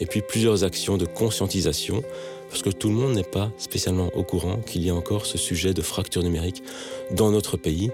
Et 0.00 0.06
puis 0.06 0.22
plusieurs 0.22 0.64
actions 0.64 0.96
de 0.96 1.06
conscientisation, 1.06 2.02
parce 2.48 2.62
que 2.62 2.70
tout 2.70 2.88
le 2.88 2.94
monde 2.94 3.14
n'est 3.14 3.22
pas 3.22 3.50
spécialement 3.58 4.10
au 4.14 4.22
courant 4.22 4.58
qu'il 4.58 4.84
y 4.84 4.90
a 4.90 4.94
encore 4.94 5.26
ce 5.26 5.38
sujet 5.38 5.72
de 5.72 5.82
fracture 5.82 6.22
numérique 6.22 6.62
dans 7.10 7.30
notre 7.30 7.56
pays. 7.56 7.90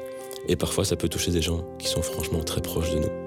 Et 0.48 0.56
parfois, 0.56 0.84
ça 0.84 0.96
peut 0.96 1.08
toucher 1.08 1.30
des 1.30 1.42
gens 1.42 1.64
qui 1.78 1.88
sont 1.88 2.02
franchement 2.02 2.42
très 2.42 2.62
proches 2.62 2.90
de 2.90 2.98
nous. 2.98 3.25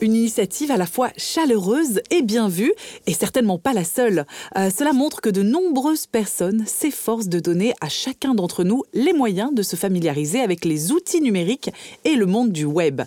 Une 0.00 0.14
initiative 0.14 0.70
à 0.70 0.76
la 0.76 0.86
fois 0.86 1.10
chaleureuse 1.16 2.02
et 2.12 2.22
bien 2.22 2.48
vue, 2.48 2.72
et 3.08 3.12
certainement 3.12 3.58
pas 3.58 3.72
la 3.72 3.82
seule. 3.82 4.26
Euh, 4.56 4.70
cela 4.70 4.92
montre 4.92 5.20
que 5.20 5.28
de 5.28 5.42
nombreuses 5.42 6.06
personnes 6.06 6.64
s'efforcent 6.68 7.26
de 7.26 7.40
donner 7.40 7.72
à 7.80 7.88
chacun 7.88 8.34
d'entre 8.34 8.62
nous 8.62 8.84
les 8.94 9.12
moyens 9.12 9.52
de 9.52 9.62
se 9.62 9.74
familiariser 9.74 10.40
avec 10.40 10.64
les 10.64 10.92
outils 10.92 11.20
numériques 11.20 11.70
et 12.04 12.14
le 12.14 12.26
monde 12.26 12.52
du 12.52 12.64
web. 12.64 13.02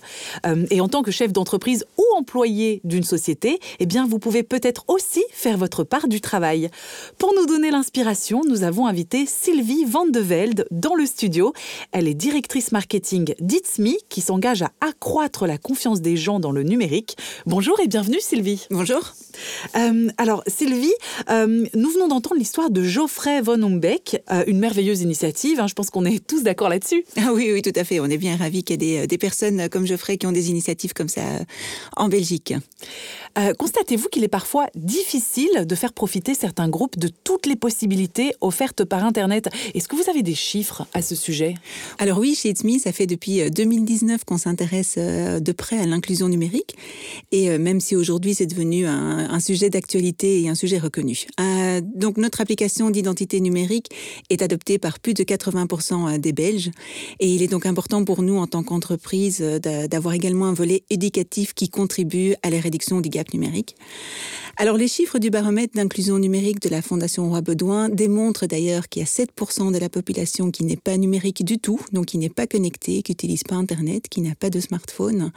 Euh, 0.45 0.65
et 0.69 0.81
en 0.81 0.89
tant 0.89 1.01
que 1.01 1.11
chef 1.11 1.31
d'entreprise 1.31 1.85
ou 1.97 2.03
employé 2.17 2.81
d'une 2.83 3.03
société, 3.03 3.61
eh 3.79 3.85
bien, 3.85 4.05
vous 4.05 4.19
pouvez 4.19 4.43
peut-être 4.43 4.83
aussi 4.89 5.23
faire 5.31 5.57
votre 5.57 5.85
part 5.85 6.09
du 6.09 6.19
travail. 6.19 6.69
Pour 7.17 7.33
nous 7.33 7.45
donner 7.45 7.71
l'inspiration, 7.71 8.41
nous 8.45 8.63
avons 8.63 8.85
invité 8.85 9.25
Sylvie 9.27 9.85
Van 9.85 10.05
de 10.05 10.19
Velde 10.19 10.67
dans 10.71 10.95
le 10.95 11.05
studio. 11.05 11.53
Elle 11.93 12.09
est 12.09 12.15
directrice 12.15 12.73
marketing 12.73 13.33
d'Itsme 13.39 13.91
qui 14.09 14.19
s'engage 14.19 14.61
à 14.61 14.71
accroître 14.81 15.47
la 15.47 15.57
confiance 15.57 16.01
des 16.01 16.17
gens 16.17 16.41
dans 16.41 16.51
le 16.51 16.63
numérique 16.63 16.80
Bonjour 17.45 17.79
et 17.79 17.87
bienvenue 17.87 18.19
Sylvie. 18.19 18.65
Bonjour. 18.71 19.13
Euh, 19.75 20.09
alors 20.17 20.43
Sylvie, 20.47 20.93
euh, 21.29 21.67
nous 21.75 21.89
venons 21.91 22.07
d'entendre 22.07 22.37
l'histoire 22.37 22.71
de 22.71 22.81
Geoffrey 22.83 23.41
von 23.41 23.61
Humbeck, 23.61 24.23
euh, 24.31 24.43
une 24.47 24.57
merveilleuse 24.57 25.01
initiative, 25.01 25.59
hein, 25.59 25.67
je 25.67 25.75
pense 25.75 25.91
qu'on 25.91 26.05
est 26.05 26.25
tous 26.27 26.41
d'accord 26.41 26.69
là-dessus. 26.69 27.05
Ah 27.17 27.33
oui, 27.33 27.51
oui, 27.53 27.61
tout 27.61 27.71
à 27.75 27.83
fait, 27.83 27.99
on 27.99 28.05
est 28.05 28.17
bien 28.17 28.35
ravis 28.35 28.63
qu'il 28.63 28.81
y 28.81 28.95
ait 28.95 29.01
des, 29.01 29.07
des, 29.07 29.17
personnes 29.19 29.69
comme 29.69 29.85
Geoffrey 29.85 30.17
qui 30.17 30.25
ont 30.25 30.31
des 30.31 30.49
initiatives 30.49 30.93
comme 30.93 31.09
ça 31.09 31.21
en 31.95 32.09
Belgique. 32.09 32.55
Euh, 33.37 33.53
constatez-vous 33.53 34.09
qu'il 34.09 34.23
est 34.23 34.29
parfois 34.29 34.67
difficile 34.75 35.65
de 35.65 35.75
faire 35.75 35.93
profiter 35.93 36.33
certains 36.33 36.69
groupes 36.69 36.97
de 36.97 37.09
toutes 37.23 37.45
les 37.45 37.55
possibilités 37.55 38.33
offertes 38.41 38.83
par 38.83 39.05
Internet 39.05 39.49
Est-ce 39.73 39.87
que 39.87 39.95
vous 39.95 40.09
avez 40.09 40.23
des 40.23 40.35
chiffres 40.35 40.87
à 40.93 41.01
ce 41.01 41.15
sujet? 41.15 41.55
Alors 41.97 42.19
oui, 42.19 42.35
chez 42.35 42.49
It's 42.49 42.63
ça 42.81 42.91
fait 42.91 43.07
depuis 43.07 43.49
2019 43.49 44.25
qu'on 44.25 44.37
s'intéresse 44.37 44.97
de 44.97 45.51
près 45.51 45.77
à 45.77 45.85
l'inclusion 45.85 46.27
numérique. 46.27 46.75
Et 47.31 47.57
même 47.57 47.79
si 47.79 47.95
aujourd'hui 47.95 48.35
c'est 48.35 48.45
devenu 48.45 48.85
un, 48.85 49.39
sujet 49.39 49.69
d'actualité 49.69 50.41
et 50.41 50.49
un 50.49 50.55
sujet 50.55 50.77
reconnu. 50.77 51.25
donc 51.95 52.17
notre 52.17 52.41
application 52.41 52.91
d'identité 52.91 53.39
numérique 53.39 53.89
est 54.29 54.41
adoptée 54.41 54.77
par 54.77 54.99
plus 54.99 55.13
de 55.13 55.23
80% 55.23 56.19
des 56.19 56.33
Belges. 56.33 56.71
Et 57.19 57.27
il 57.33 57.41
est 57.41 57.47
donc 57.47 57.65
important 57.65 58.03
pour 58.05 58.21
nous, 58.21 58.37
en 58.37 58.47
tant 58.47 58.63
qu'entreprise, 58.63 59.39
d'avoir 59.41 60.13
également 60.13 60.45
un 60.45 60.53
volet 60.53 60.83
éducatif 60.89 61.53
qui 61.53 61.69
contribue 61.69 62.35
à 62.43 62.49
la 62.49 62.59
réduction 62.59 63.01
du 63.01 63.09
numérique. 63.33 63.75
Alors 64.57 64.77
les 64.77 64.87
chiffres 64.87 65.17
du 65.17 65.29
baromètre 65.29 65.75
d'inclusion 65.75 66.19
numérique 66.19 66.61
de 66.61 66.69
la 66.69 66.81
Fondation 66.81 67.29
Roi 67.29 67.41
Baudouin 67.41 67.89
démontrent 67.89 68.47
d'ailleurs 68.47 68.89
qu'il 68.89 69.01
y 69.01 69.03
a 69.03 69.07
7% 69.07 69.71
de 69.71 69.77
la 69.77 69.89
population 69.89 70.51
qui 70.51 70.63
n'est 70.63 70.77
pas 70.77 70.97
numérique 70.97 71.43
du 71.43 71.57
tout, 71.57 71.79
donc 71.93 72.07
qui 72.07 72.17
n'est 72.17 72.29
pas 72.29 72.47
connectée, 72.47 73.01
qui 73.01 73.11
n'utilise 73.11 73.43
pas 73.43 73.55
Internet, 73.55 74.07
qui 74.09 74.21
n'a 74.21 74.35
pas 74.35 74.49
de 74.49 74.59
smartphone, 74.59 75.31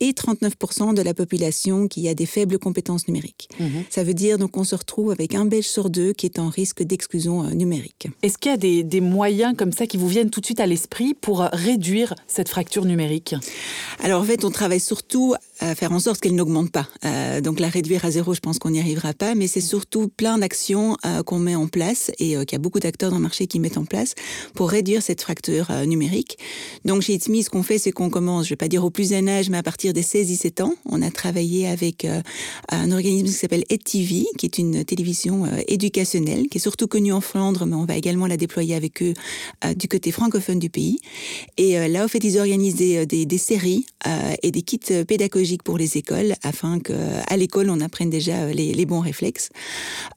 et 0.00 0.10
39% 0.10 0.94
de 0.94 1.02
la 1.02 1.14
population 1.14 1.88
qui 1.88 2.08
a 2.08 2.14
des 2.14 2.26
faibles 2.26 2.58
compétences 2.58 3.06
numériques. 3.06 3.48
Mhm. 3.60 3.84
Ça 3.90 4.02
veut 4.02 4.14
dire 4.14 4.38
donc 4.38 4.52
qu'on 4.52 4.64
se 4.64 4.74
retrouve 4.74 5.10
avec 5.12 5.34
un 5.34 5.44
Belge 5.44 5.66
sur 5.66 5.88
deux 5.88 6.12
qui 6.12 6.26
est 6.26 6.38
en 6.38 6.48
risque 6.48 6.82
d'exclusion 6.82 7.44
euh, 7.44 7.50
numérique. 7.50 8.08
Est-ce 8.22 8.38
qu'il 8.38 8.50
y 8.50 8.54
a 8.54 8.58
des, 8.58 8.82
des 8.82 9.00
moyens 9.00 9.54
comme 9.56 9.72
ça 9.72 9.86
qui 9.86 9.96
vous 9.96 10.08
viennent 10.08 10.30
tout 10.30 10.40
de 10.40 10.46
suite 10.46 10.60
à 10.60 10.66
l'esprit 10.66 11.14
pour 11.14 11.40
réduire 11.52 12.14
cette 12.26 12.48
fracture 12.48 12.84
numérique? 12.84 13.34
Alors 14.00 14.20
en 14.20 14.24
fait, 14.24 14.44
on 14.44 14.50
travaille 14.50 14.80
surtout 14.80 15.34
à 15.60 15.74
faire 15.74 15.92
en 15.92 16.00
sorte 16.00 16.20
qu'elle 16.20 16.34
n'augmente 16.34 16.70
pas. 16.70 16.88
Euh, 17.04 17.40
donc 17.40 17.60
la 17.60 17.68
réduire 17.68 18.04
à 18.04 18.10
zéro, 18.10 18.34
je 18.34 18.40
pense 18.40 18.58
qu'on 18.58 18.70
n'y 18.70 18.80
arrivera 18.80 19.12
pas, 19.12 19.34
mais 19.34 19.46
c'est 19.46 19.60
surtout 19.60 20.08
plein 20.08 20.38
d'actions 20.38 20.96
euh, 21.04 21.22
qu'on 21.22 21.38
met 21.38 21.54
en 21.54 21.66
place 21.66 22.10
et 22.18 22.36
euh, 22.36 22.44
qu'il 22.44 22.52
y 22.52 22.60
a 22.60 22.62
beaucoup 22.62 22.80
d'acteurs 22.80 23.10
dans 23.10 23.16
le 23.16 23.22
marché 23.22 23.46
qui 23.46 23.60
mettent 23.60 23.78
en 23.78 23.84
place 23.84 24.14
pour 24.54 24.70
réduire 24.70 25.02
cette 25.02 25.22
fracture 25.22 25.68
euh, 25.70 25.84
numérique. 25.84 26.38
Donc 26.84 27.02
chez 27.02 27.14
It's 27.14 27.26
ce 27.26 27.50
qu'on 27.50 27.62
fait, 27.62 27.78
c'est 27.78 27.92
qu'on 27.92 28.10
commence, 28.10 28.44
je 28.44 28.50
vais 28.50 28.56
pas 28.56 28.68
dire 28.68 28.84
au 28.84 28.90
plus 28.90 29.10
jeune 29.10 29.28
âge, 29.28 29.50
mais 29.50 29.58
à 29.58 29.62
partir 29.62 29.92
des 29.92 30.02
16-17 30.02 30.62
ans, 30.62 30.74
on 30.84 31.02
a 31.02 31.10
travaillé 31.10 31.66
avec 31.66 32.04
euh, 32.04 32.20
un 32.68 32.90
organisme 32.92 33.26
qui 33.26 33.32
s'appelle 33.32 33.64
EdTV, 33.70 34.26
qui 34.36 34.46
est 34.46 34.58
une 34.58 34.84
télévision 34.84 35.44
euh, 35.44 35.60
éducationnelle, 35.66 36.48
qui 36.48 36.58
est 36.58 36.60
surtout 36.60 36.86
connue 36.86 37.12
en 37.12 37.20
Flandre, 37.20 37.66
mais 37.66 37.76
on 37.76 37.84
va 37.84 37.96
également 37.96 38.26
la 38.26 38.36
déployer 38.36 38.74
avec 38.74 39.02
eux 39.02 39.14
du 39.76 39.88
côté 39.88 40.12
francophone 40.12 40.58
du 40.58 40.70
pays. 40.70 40.98
Et 41.56 41.88
là, 41.88 42.04
au 42.04 42.08
fait, 42.08 42.22
ils 42.22 42.38
organisent 42.38 42.76
des, 42.76 43.06
des, 43.06 43.26
des 43.26 43.38
séries 43.38 43.86
et 44.42 44.50
des 44.50 44.62
kits 44.62 44.78
pédagogiques 45.06 45.47
pour 45.56 45.78
les 45.78 45.96
écoles 45.96 46.34
afin 46.42 46.78
qu'à 46.78 47.36
l'école 47.36 47.70
on 47.70 47.80
apprenne 47.80 48.10
déjà 48.10 48.42
euh, 48.42 48.52
les, 48.52 48.86
bons 48.86 49.00
réflexes. 49.00 49.50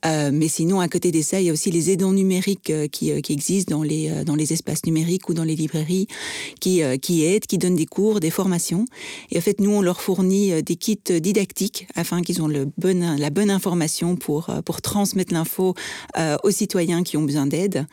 Euh, 0.06 0.30
mais 0.32 0.48
sinon, 0.48 0.80
à 0.80 0.88
côté 0.88 1.12
de 1.12 1.20
ça, 1.20 1.40
il 1.40 1.46
y 1.46 1.50
a 1.50 1.52
aussi 1.52 1.70
les 1.70 1.90
aidants 1.90 2.12
numériques 2.12 2.70
euh, 2.70 2.88
qui, 2.88 3.10
existent 3.10 3.76
dans 3.76 3.82
les, 3.82 4.10
dans 4.24 4.34
les 4.34 4.52
espaces 4.52 4.84
numériques 4.86 5.28
ou 5.28 5.34
dans 5.34 5.44
les 5.44 5.56
librairies 5.56 6.06
qui, 6.60 6.82
qui 7.00 7.24
aident, 7.24 7.46
qui 7.46 7.58
donnent 7.58 7.76
des 7.76 7.86
cours, 7.86 8.20
des 8.20 8.30
formations. 8.30 8.84
Et 9.30 9.38
en 9.38 9.40
fait, 9.40 9.60
nous, 9.60 9.70
on 9.70 9.80
leur 9.80 10.00
fournit 10.00 10.62
des 10.62 10.76
kits 10.76 10.98
didactiques 11.20 11.86
afin 11.94 12.22
qu'ils 12.22 12.42
ont 12.42 12.48
le 12.48 12.68
la 12.82 13.30
bonne 13.30 13.50
information 13.50 14.16
pour, 14.16 14.50
pour 14.64 14.82
transmettre 14.82 15.32
l'info 15.32 15.74
aux 16.42 16.50
citoyens 16.50 17.02
qui 17.02 17.16
ont 17.16 17.22
besoin 17.22 17.46
d'aide. 17.46 17.86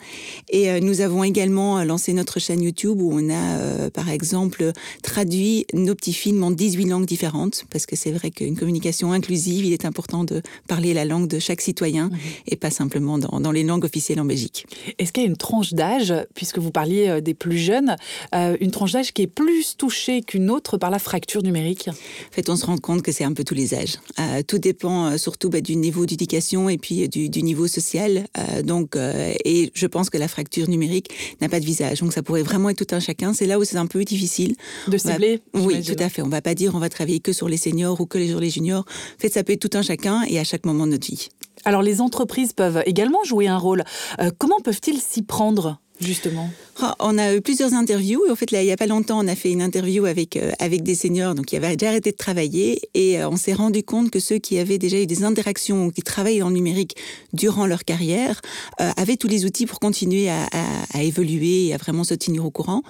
Et 0.48 0.80
nous 0.80 1.00
avons 1.00 1.24
également 1.24 1.82
lancé 1.84 2.12
notre 2.12 2.38
chaîne 2.38 2.62
YouTube 2.62 3.00
où 3.00 3.12
on 3.12 3.30
a, 3.30 3.90
par 3.90 4.10
exemple, 4.10 4.72
traduit 5.02 5.66
nos 5.72 5.94
petits 5.94 6.12
films 6.12 6.42
en 6.42 6.50
18 6.50 6.86
langues 6.86 7.06
différentes 7.06 7.29
parce 7.70 7.86
que 7.86 7.96
c'est 7.96 8.12
vrai 8.12 8.30
qu'une 8.30 8.56
communication 8.56 9.12
inclusive, 9.12 9.64
il 9.64 9.72
est 9.72 9.84
important 9.84 10.24
de 10.24 10.42
parler 10.68 10.94
la 10.94 11.04
langue 11.04 11.28
de 11.28 11.38
chaque 11.38 11.60
citoyen 11.60 12.08
mmh. 12.08 12.18
et 12.48 12.56
pas 12.56 12.70
simplement 12.70 13.18
dans, 13.18 13.40
dans, 13.40 13.52
les 13.52 13.62
langues 13.62 13.84
officielles 13.84 14.20
en 14.20 14.24
Belgique. 14.24 14.66
Est-ce 14.98 15.12
qu'il 15.12 15.22
y 15.22 15.26
a 15.26 15.28
une 15.28 15.36
tranche 15.36 15.72
d'âge, 15.72 16.14
puisque 16.34 16.58
vous 16.58 16.70
parliez 16.70 17.08
euh, 17.08 17.20
des 17.20 17.34
plus 17.34 17.58
jeunes, 17.58 17.96
euh, 18.34 18.56
une 18.60 18.70
tranche 18.70 18.92
d'âge 18.92 19.12
qui 19.12 19.22
est 19.22 19.26
plus 19.26 19.76
touchée 19.76 20.22
qu'une 20.22 20.50
autre 20.50 20.78
par 20.78 20.90
la 20.90 20.98
fracture 20.98 21.42
numérique? 21.42 21.88
En 21.88 22.32
fait, 22.32 22.48
on 22.48 22.56
se 22.56 22.66
rend 22.66 22.78
compte 22.78 23.02
que 23.02 23.12
c'est 23.12 23.24
un 23.24 23.32
peu 23.32 23.44
tous 23.44 23.54
les 23.54 23.74
âges. 23.74 23.96
Euh, 24.18 24.42
tout 24.46 24.58
dépend 24.58 25.16
surtout 25.18 25.50
bah, 25.50 25.60
du 25.60 25.76
niveau 25.76 26.06
d'éducation 26.06 26.68
et 26.68 26.78
puis 26.78 27.08
du, 27.08 27.28
du, 27.28 27.42
niveau 27.42 27.66
social. 27.66 28.26
Euh, 28.38 28.62
donc, 28.62 28.96
et 28.96 29.70
je 29.74 29.86
pense 29.86 30.10
que 30.10 30.18
la 30.18 30.28
fracture 30.28 30.68
numérique 30.68 31.10
n'a 31.40 31.48
pas 31.48 31.60
de 31.60 31.64
visage. 31.64 32.00
Donc, 32.00 32.12
ça 32.12 32.22
pourrait 32.22 32.42
vraiment 32.42 32.70
être 32.70 32.84
tout 32.84 32.94
un 32.94 33.00
chacun. 33.00 33.32
C'est 33.32 33.46
là 33.46 33.58
où 33.58 33.64
c'est 33.64 33.76
un 33.76 33.86
peu 33.86 34.04
difficile. 34.04 34.54
De 34.88 34.98
cibler 34.98 35.40
va... 35.52 35.60
Oui, 35.60 35.82
tout 35.82 35.96
à 35.98 36.08
fait. 36.08 36.22
On 36.22 36.28
va 36.28 36.42
pas 36.42 36.54
dire 36.54 36.74
on 36.74 36.78
va 36.78 36.88
travailler 36.88 37.19
que 37.20 37.32
sur 37.32 37.48
les 37.48 37.56
seniors 37.56 38.00
ou 38.00 38.06
que 38.06 38.24
sur 38.26 38.40
les 38.40 38.50
juniors. 38.50 38.84
En 38.86 39.20
fait, 39.20 39.28
ça 39.28 39.42
tout 39.44 39.70
un 39.74 39.82
chacun 39.82 40.22
et 40.28 40.38
à 40.38 40.44
chaque 40.44 40.64
moment 40.64 40.86
de 40.86 40.92
notre 40.92 41.06
vie. 41.06 41.28
Alors 41.64 41.82
les 41.82 42.00
entreprises 42.00 42.52
peuvent 42.52 42.82
également 42.86 43.22
jouer 43.24 43.48
un 43.48 43.58
rôle. 43.58 43.84
Euh, 44.20 44.30
comment 44.38 44.60
peuvent-ils 44.60 45.00
s'y 45.00 45.22
prendre? 45.22 45.78
Justement 46.00 46.50
ah, 46.80 46.94
On 46.98 47.18
a 47.18 47.34
eu 47.34 47.40
plusieurs 47.40 47.74
interviews. 47.74 48.22
En 48.30 48.34
fait, 48.34 48.50
là, 48.50 48.62
il 48.62 48.66
n'y 48.66 48.72
a 48.72 48.76
pas 48.76 48.86
longtemps, 48.86 49.22
on 49.22 49.28
a 49.28 49.36
fait 49.36 49.50
une 49.50 49.62
interview 49.62 50.06
avec, 50.06 50.36
euh, 50.36 50.52
avec 50.58 50.82
des 50.82 50.94
seniors 50.94 51.34
donc, 51.34 51.46
qui 51.46 51.56
avaient 51.56 51.76
déjà 51.76 51.90
arrêté 51.90 52.10
de 52.12 52.16
travailler 52.16 52.80
et 52.94 53.20
euh, 53.20 53.28
on 53.28 53.36
s'est 53.36 53.52
rendu 53.52 53.82
compte 53.82 54.10
que 54.10 54.20
ceux 54.20 54.38
qui 54.38 54.58
avaient 54.58 54.78
déjà 54.78 54.98
eu 54.98 55.06
des 55.06 55.24
interactions 55.24 55.86
ou 55.86 55.90
qui 55.90 56.02
travaillaient 56.02 56.40
dans 56.40 56.48
le 56.48 56.54
numérique 56.54 56.96
durant 57.32 57.66
leur 57.66 57.84
carrière 57.84 58.40
euh, 58.80 58.90
avaient 58.96 59.16
tous 59.16 59.28
les 59.28 59.44
outils 59.44 59.66
pour 59.66 59.80
continuer 59.80 60.28
à, 60.30 60.44
à, 60.52 60.98
à, 60.98 61.02
évoluer 61.02 61.66
et 61.66 61.74
à 61.74 61.76
vraiment 61.76 62.04
se 62.04 62.14
tenir 62.14 62.44
au 62.44 62.50
courant. 62.50 62.82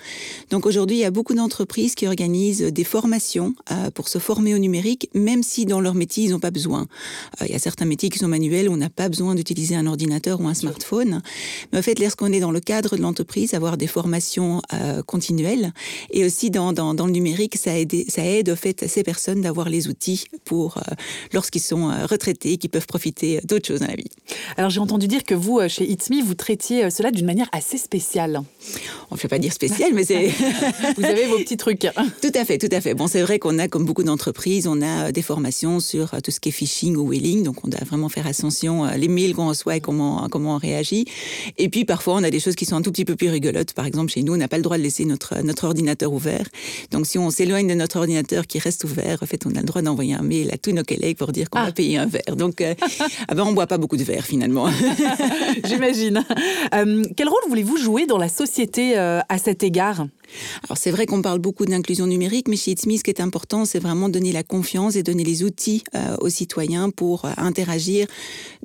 Donc 0.50 0.66
aujourd'hui, 0.66 0.96
il 0.96 1.00
y 1.00 1.04
a 1.04 1.10
beaucoup 1.10 1.34
d'entreprises 1.34 1.94
qui 1.94 2.06
organisent 2.06 2.62
des 2.62 2.84
formations 2.84 3.54
pour 3.94 4.08
se 4.08 4.18
former 4.18 4.54
au 4.54 4.58
numérique, 4.58 5.08
même 5.14 5.42
si 5.42 5.64
dans 5.64 5.80
leur 5.80 5.94
métier, 5.94 6.24
ils 6.24 6.30
n'ont 6.30 6.40
pas 6.40 6.50
besoin. 6.50 6.86
Il 7.40 7.50
y 7.50 7.54
a 7.54 7.58
certains 7.58 7.84
métiers 7.84 8.08
qui 8.08 8.18
sont 8.18 8.28
manuels 8.28 8.68
où 8.68 8.72
on 8.72 8.76
n'a 8.76 8.90
pas 8.90 9.08
besoin 9.08 9.34
d'utiliser 9.34 9.76
un 9.76 9.86
ordinateur 9.86 10.40
ou 10.40 10.48
un 10.48 10.54
smartphone. 10.54 11.22
Mais 11.72 11.78
en 11.78 11.82
fait, 11.82 11.98
lorsqu'on 11.98 12.32
est 12.32 12.40
dans 12.40 12.52
le 12.52 12.60
cadre 12.60 12.96
de 13.00 13.02
l'entreprise, 13.02 13.54
avoir 13.54 13.76
des 13.76 13.86
formations 13.86 14.62
euh, 14.72 15.02
continuelles. 15.02 15.72
Et 16.10 16.24
aussi 16.24 16.50
dans, 16.50 16.72
dans, 16.72 16.94
dans 16.94 17.06
le 17.06 17.12
numérique, 17.12 17.56
ça 17.56 17.78
aide, 17.78 17.92
ça 18.08 18.24
aide 18.24 18.50
au 18.50 18.56
fait 18.56 18.86
ces 18.86 19.02
personnes 19.02 19.40
d'avoir 19.40 19.68
les 19.68 19.88
outils 19.88 20.26
pour 20.44 20.76
euh, 20.76 20.80
lorsqu'ils 21.32 21.62
sont 21.62 21.90
euh, 21.90 22.06
retraités, 22.06 22.58
qui 22.58 22.68
peuvent 22.68 22.86
profiter 22.86 23.40
d'autres 23.44 23.66
choses 23.66 23.80
dans 23.80 23.86
la 23.86 23.96
vie. 23.96 24.10
Alors 24.56 24.70
j'ai 24.70 24.80
entendu 24.80 25.08
dire 25.08 25.24
que 25.24 25.34
vous, 25.34 25.60
chez 25.68 25.90
It's 25.90 26.10
Me, 26.10 26.22
vous 26.22 26.34
traitiez 26.34 26.90
cela 26.90 27.10
d'une 27.10 27.26
manière 27.26 27.48
assez 27.52 27.78
spéciale. 27.78 28.42
On 29.10 29.14
ne 29.14 29.18
fait 29.18 29.28
pas 29.28 29.38
dire 29.38 29.52
spécial, 29.52 29.92
mais 29.94 30.04
c'est... 30.04 30.28
vous 30.96 31.04
avez 31.04 31.26
vos 31.26 31.38
petits 31.38 31.56
trucs. 31.56 31.80
Tout 32.22 32.32
à 32.34 32.44
fait, 32.44 32.58
tout 32.58 32.68
à 32.70 32.80
fait. 32.80 32.94
Bon, 32.94 33.06
c'est 33.06 33.22
vrai 33.22 33.38
qu'on 33.38 33.58
a, 33.58 33.68
comme 33.68 33.84
beaucoup 33.84 34.02
d'entreprises, 34.02 34.66
on 34.66 34.82
a 34.82 35.10
des 35.12 35.22
formations 35.22 35.80
sur 35.80 36.10
tout 36.22 36.30
ce 36.30 36.38
qui 36.38 36.50
est 36.50 36.52
phishing 36.52 36.96
ou 36.96 37.08
whaling, 37.08 37.42
donc 37.42 37.64
on 37.64 37.68
doit 37.68 37.80
vraiment 37.84 38.08
faire 38.08 38.26
attention 38.26 38.86
les 38.96 39.08
mails 39.08 39.34
qu'on 39.34 39.48
reçoit 39.48 39.76
et 39.76 39.80
comment, 39.80 40.28
comment 40.30 40.56
on 40.56 40.58
réagit. 40.58 41.06
Et 41.56 41.68
puis 41.68 41.84
parfois, 41.84 42.14
on 42.14 42.22
a 42.22 42.30
des 42.30 42.40
choses 42.40 42.54
qui 42.54 42.66
sont 42.66 42.76
un 42.76 42.82
tout 42.82 42.89
petit 42.90 43.04
peu 43.04 43.16
plus 43.16 43.28
rigolotes. 43.28 43.72
Par 43.72 43.86
exemple, 43.86 44.10
chez 44.10 44.22
nous, 44.22 44.34
on 44.34 44.36
n'a 44.36 44.48
pas 44.48 44.56
le 44.56 44.62
droit 44.62 44.78
de 44.78 44.82
laisser 44.82 45.04
notre, 45.04 45.42
notre 45.42 45.64
ordinateur 45.64 46.12
ouvert. 46.12 46.46
Donc 46.90 47.06
si 47.06 47.18
on 47.18 47.30
s'éloigne 47.30 47.68
de 47.68 47.74
notre 47.74 47.98
ordinateur 47.98 48.46
qui 48.46 48.58
reste 48.58 48.84
ouvert, 48.84 49.18
en 49.22 49.26
fait, 49.26 49.46
on 49.46 49.54
a 49.54 49.60
le 49.60 49.66
droit 49.66 49.82
d'envoyer 49.82 50.14
un 50.14 50.22
mail 50.22 50.50
à 50.52 50.58
tous 50.58 50.72
nos 50.72 50.82
collègues 50.82 51.16
pour 51.16 51.32
dire 51.32 51.50
qu'on 51.50 51.60
ah. 51.60 51.66
va 51.66 51.72
payer 51.72 51.98
un 51.98 52.06
verre. 52.06 52.36
Donc, 52.36 52.60
euh, 52.60 52.74
ah 53.28 53.34
ben, 53.34 53.44
on 53.44 53.50
ne 53.50 53.54
boit 53.54 53.66
pas 53.66 53.78
beaucoup 53.78 53.96
de 53.96 54.04
verre 54.04 54.24
finalement. 54.24 54.68
J'imagine. 55.64 56.24
Euh, 56.74 57.04
quel 57.16 57.28
rôle 57.28 57.42
voulez-vous 57.48 57.76
jouer 57.76 58.06
dans 58.06 58.18
la 58.18 58.28
société 58.28 58.98
euh, 58.98 59.20
à 59.28 59.38
cet 59.38 59.62
égard? 59.62 60.06
Alors 60.64 60.78
c'est 60.78 60.90
vrai 60.90 61.06
qu'on 61.06 61.22
parle 61.22 61.38
beaucoup 61.38 61.66
d'inclusion 61.66 62.06
numérique, 62.06 62.48
mais 62.48 62.56
chez 62.56 62.72
It's 62.72 62.82
ce 62.82 63.02
qui 63.02 63.10
est 63.10 63.20
important, 63.20 63.64
c'est 63.64 63.78
vraiment 63.78 64.08
donner 64.08 64.32
la 64.32 64.42
confiance 64.42 64.96
et 64.96 65.02
donner 65.02 65.24
les 65.24 65.42
outils 65.42 65.84
euh, 65.94 66.16
aux 66.20 66.28
citoyens 66.28 66.90
pour 66.90 67.24
euh, 67.24 67.30
interagir 67.36 68.06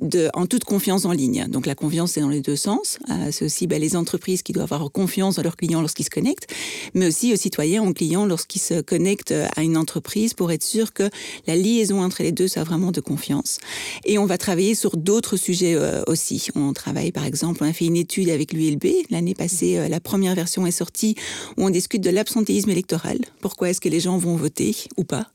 de, 0.00 0.30
en 0.34 0.46
toute 0.46 0.64
confiance 0.64 1.04
en 1.04 1.12
ligne. 1.12 1.46
Donc 1.48 1.66
la 1.66 1.74
confiance, 1.74 2.12
c'est 2.12 2.20
dans 2.20 2.28
les 2.28 2.40
deux 2.40 2.56
sens. 2.56 2.98
Euh, 3.10 3.28
c'est 3.30 3.44
aussi 3.44 3.66
bah, 3.66 3.78
les 3.78 3.96
entreprises 3.96 4.42
qui 4.42 4.52
doivent 4.52 4.72
avoir 4.72 4.90
confiance 4.90 5.38
en 5.38 5.42
leurs 5.42 5.56
clients 5.56 5.80
lorsqu'ils 5.80 6.04
se 6.04 6.10
connectent, 6.10 6.48
mais 6.94 7.06
aussi 7.06 7.32
aux 7.32 7.36
citoyens, 7.36 7.82
aux 7.82 7.92
clients 7.92 8.26
lorsqu'ils 8.26 8.60
se 8.60 8.80
connectent 8.80 9.34
à 9.56 9.62
une 9.62 9.76
entreprise 9.76 10.34
pour 10.34 10.52
être 10.52 10.62
sûr 10.62 10.92
que 10.92 11.08
la 11.46 11.56
liaison 11.56 12.02
entre 12.02 12.22
les 12.22 12.32
deux 12.32 12.48
soit 12.48 12.64
vraiment 12.64 12.92
de 12.92 13.00
confiance. 13.00 13.58
Et 14.04 14.18
on 14.18 14.26
va 14.26 14.38
travailler 14.38 14.74
sur 14.74 14.96
d'autres 14.96 15.36
sujets 15.36 15.74
euh, 15.74 16.02
aussi. 16.06 16.48
On 16.54 16.72
travaille 16.72 17.12
par 17.12 17.24
exemple, 17.24 17.62
on 17.62 17.68
a 17.68 17.72
fait 17.72 17.86
une 17.86 17.96
étude 17.96 18.28
avec 18.30 18.52
l'ULB 18.52 18.86
l'année 19.10 19.34
passée, 19.34 19.78
euh, 19.78 19.88
la 19.88 20.00
première 20.00 20.34
version 20.34 20.66
est 20.66 20.70
sortie 20.70 21.14
où 21.56 21.64
on 21.64 21.70
discute 21.70 22.02
de 22.02 22.10
l'absentéisme 22.10 22.70
électoral. 22.70 23.18
Pourquoi 23.40 23.70
est-ce 23.70 23.80
que 23.80 23.88
les 23.88 24.00
gens 24.00 24.18
vont 24.18 24.36
voter 24.36 24.76
ou 24.96 25.04
pas 25.04 25.26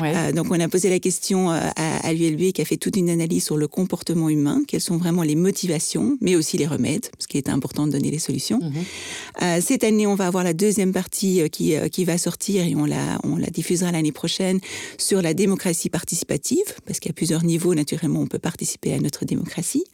ouais. 0.00 0.12
euh, 0.14 0.32
Donc 0.32 0.46
on 0.50 0.60
a 0.60 0.68
posé 0.68 0.90
la 0.90 0.98
question 0.98 1.50
euh, 1.50 1.58
à, 1.76 2.06
à 2.06 2.12
l'ULB 2.12 2.52
qui 2.52 2.62
a 2.62 2.64
fait 2.64 2.76
toute 2.76 2.96
une 2.96 3.10
analyse 3.10 3.44
sur 3.44 3.56
le 3.56 3.68
comportement 3.68 4.28
humain, 4.28 4.62
quelles 4.66 4.80
sont 4.80 4.96
vraiment 4.96 5.22
les 5.22 5.36
motivations, 5.36 6.18
mais 6.20 6.36
aussi 6.36 6.56
les 6.58 6.66
remèdes, 6.66 7.08
parce 7.12 7.26
qu'il 7.26 7.38
est 7.38 7.48
important 7.48 7.86
de 7.86 7.92
donner 7.92 8.10
les 8.10 8.18
solutions. 8.18 8.58
Mmh. 8.58 9.42
Euh, 9.42 9.60
cette 9.60 9.84
année, 9.84 10.06
on 10.06 10.14
va 10.14 10.26
avoir 10.26 10.44
la 10.44 10.52
deuxième 10.52 10.92
partie 10.92 11.48
qui, 11.50 11.74
qui 11.90 12.04
va 12.04 12.18
sortir 12.18 12.64
et 12.64 12.74
on 12.74 12.84
la, 12.84 13.18
on 13.24 13.36
la 13.36 13.48
diffusera 13.48 13.92
l'année 13.92 14.12
prochaine 14.12 14.60
sur 14.98 15.22
la 15.22 15.34
démocratie 15.34 15.88
participative, 15.88 16.64
parce 16.86 17.00
qu'à 17.00 17.12
plusieurs 17.12 17.44
niveaux, 17.44 17.74
naturellement, 17.74 18.20
on 18.20 18.26
peut 18.26 18.38
participer 18.38 18.92
à 18.92 19.00
notre 19.00 19.24
démocratie. 19.24 19.84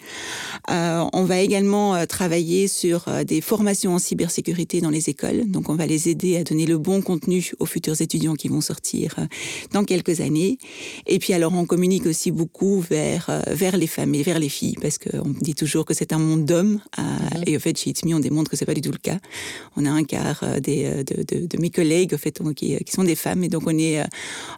on 0.68 1.24
va 1.24 1.40
également 1.40 2.06
travailler 2.06 2.68
sur 2.68 3.06
des 3.24 3.40
formations 3.40 3.94
en 3.94 3.98
cybersécurité 3.98 4.80
dans 4.80 4.90
les 4.90 5.08
écoles. 5.10 5.50
Donc, 5.50 5.68
on 5.68 5.75
va 5.76 5.86
les 5.86 6.08
aider 6.08 6.36
à 6.36 6.44
donner 6.44 6.66
le 6.66 6.78
bon 6.78 7.02
contenu 7.02 7.52
aux 7.58 7.66
futurs 7.66 8.00
étudiants 8.00 8.34
qui 8.34 8.48
vont 8.48 8.60
sortir 8.60 9.14
dans 9.72 9.84
quelques 9.84 10.20
années. 10.20 10.58
Et 11.06 11.18
puis, 11.18 11.32
alors, 11.32 11.52
on 11.54 11.66
communique 11.66 12.06
aussi 12.06 12.30
beaucoup 12.30 12.80
vers, 12.80 13.42
vers 13.48 13.76
les 13.76 13.86
femmes 13.86 14.14
et 14.14 14.22
vers 14.22 14.38
les 14.38 14.48
filles, 14.48 14.76
parce 14.80 14.98
qu'on 14.98 15.34
dit 15.40 15.54
toujours 15.54 15.84
que 15.84 15.94
c'est 15.94 16.12
un 16.12 16.18
monde 16.18 16.44
d'hommes. 16.44 16.80
Mhm. 16.98 17.44
Et 17.46 17.56
au 17.56 17.60
fait, 17.60 17.78
chez 17.78 17.90
It's 17.90 18.02
on 18.04 18.20
démontre 18.20 18.50
que 18.50 18.56
c'est 18.56 18.66
pas 18.66 18.74
du 18.74 18.80
tout 18.80 18.92
le 18.92 18.98
cas. 18.98 19.18
On 19.76 19.84
a 19.84 19.90
un 19.90 20.04
quart 20.04 20.44
des, 20.60 21.04
de, 21.04 21.46
de, 21.46 21.58
mes 21.58 21.70
collègues, 21.70 22.14
au 22.14 22.18
fait, 22.18 22.40
qui, 22.54 22.76
qui, 22.76 22.92
sont 22.92 23.04
des 23.04 23.16
femmes. 23.16 23.44
Et 23.44 23.48
donc, 23.48 23.64
on 23.66 23.78
est, 23.78 24.02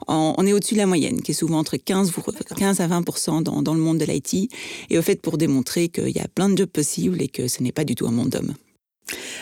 on 0.06 0.46
est 0.46 0.52
au-dessus 0.52 0.74
de 0.74 0.78
la 0.78 0.86
moyenne, 0.86 1.20
qui 1.22 1.32
est 1.32 1.34
souvent 1.34 1.58
entre 1.58 1.76
15, 1.76 2.12
15 2.56 2.80
à 2.80 2.86
20 2.86 3.42
dans, 3.42 3.62
dans 3.62 3.74
le 3.74 3.80
monde 3.80 3.98
de 3.98 4.04
l'IT. 4.04 4.50
Et 4.90 4.98
au 4.98 5.02
fait, 5.02 5.20
pour 5.20 5.38
démontrer 5.38 5.88
qu'il 5.88 6.10
y 6.10 6.20
a 6.20 6.28
plein 6.28 6.48
de 6.48 6.56
jobs 6.56 6.68
possibles 6.68 7.20
et 7.22 7.28
que 7.28 7.48
ce 7.48 7.62
n'est 7.62 7.72
pas 7.72 7.84
du 7.84 7.94
tout 7.94 8.06
un 8.06 8.12
monde 8.12 8.30
d'hommes. 8.30 8.54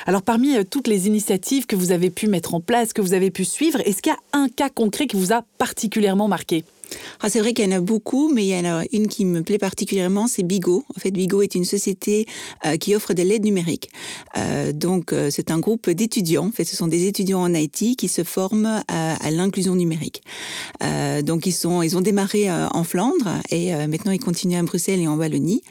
Alors 0.09 0.23
parmi 0.23 0.57
euh, 0.57 0.63
toutes 0.63 0.87
les 0.87 1.09
initiatives 1.09 1.67
que 1.67 1.75
vous 1.75 1.91
avez 1.91 2.11
pu 2.11 2.29
mettre 2.29 2.55
en 2.55 2.61
place, 2.61 2.93
que 2.93 3.01
vous 3.03 3.13
avez 3.13 3.33
pu 3.33 3.45
suivre, 3.45 3.81
est-ce 3.81 4.03
qu'il 4.03 4.13
y 4.13 4.15
a 4.15 4.39
un 4.39 4.49
cas 4.49 4.71
concret 4.71 5.09
qui 5.09 5.17
vous 5.17 5.33
a 5.33 5.43
particulièrement 5.59 6.29
marqué? 6.29 6.65
Ah, 7.21 7.29
c'est 7.29 7.41
vrai 7.41 7.53
qu'il 7.53 7.65
y 7.65 7.69
en 7.69 7.77
a 7.77 7.81
beaucoup, 7.81 8.33
mais 8.33 8.45
il 8.45 8.49
y 8.49 8.59
en 8.59 8.65
a 8.65 8.85
une 8.93 9.09
qui 9.09 9.25
me 9.25 9.43
plaît 9.43 9.59
particulièrement, 9.59 10.27
c'est 10.29 10.43
Bigo. 10.43 10.85
En 10.95 11.01
fait, 11.01 11.11
Bigo 11.11 11.43
est 11.43 11.55
une 11.55 11.65
société 11.65 12.27
euh, 12.65 12.77
qui 12.77 12.95
offre 12.95 13.15
de 13.15 13.23
l'aide 13.23 13.45
numérique. 13.45 13.91
Euh, 14.37 14.73
donc, 14.73 15.13
euh, 15.13 15.29
c'est 15.31 15.51
un 15.51 15.59
groupe 15.59 15.91
d'étudiants. 15.91 16.47
En 16.47 16.53
fait, 16.53 16.65
ce 16.65 16.77
sont 16.77 16.87
des 16.87 17.07
étudiants 17.07 17.43
en 17.43 17.55
IT 17.55 17.97
qui 17.97 18.09
se 18.09 18.23
forment 18.25 18.83
à, 18.89 19.31
l'inclusion 19.31 19.75
numérique. 19.75 20.23
Donc, 21.25 21.47
ils 21.47 21.53
sont, 21.53 21.83
ils 21.83 21.97
ont 21.97 22.01
démarré 22.01 22.51
en 22.51 22.85
Flandre 22.85 23.41
et 23.51 23.73
maintenant 23.87 24.13
ils 24.13 24.21
continuent 24.21 24.59
à 24.59 24.63
Bruxelles 24.63 25.01
et 25.01 25.09
en 25.09 25.17
Wallonie. 25.17 25.63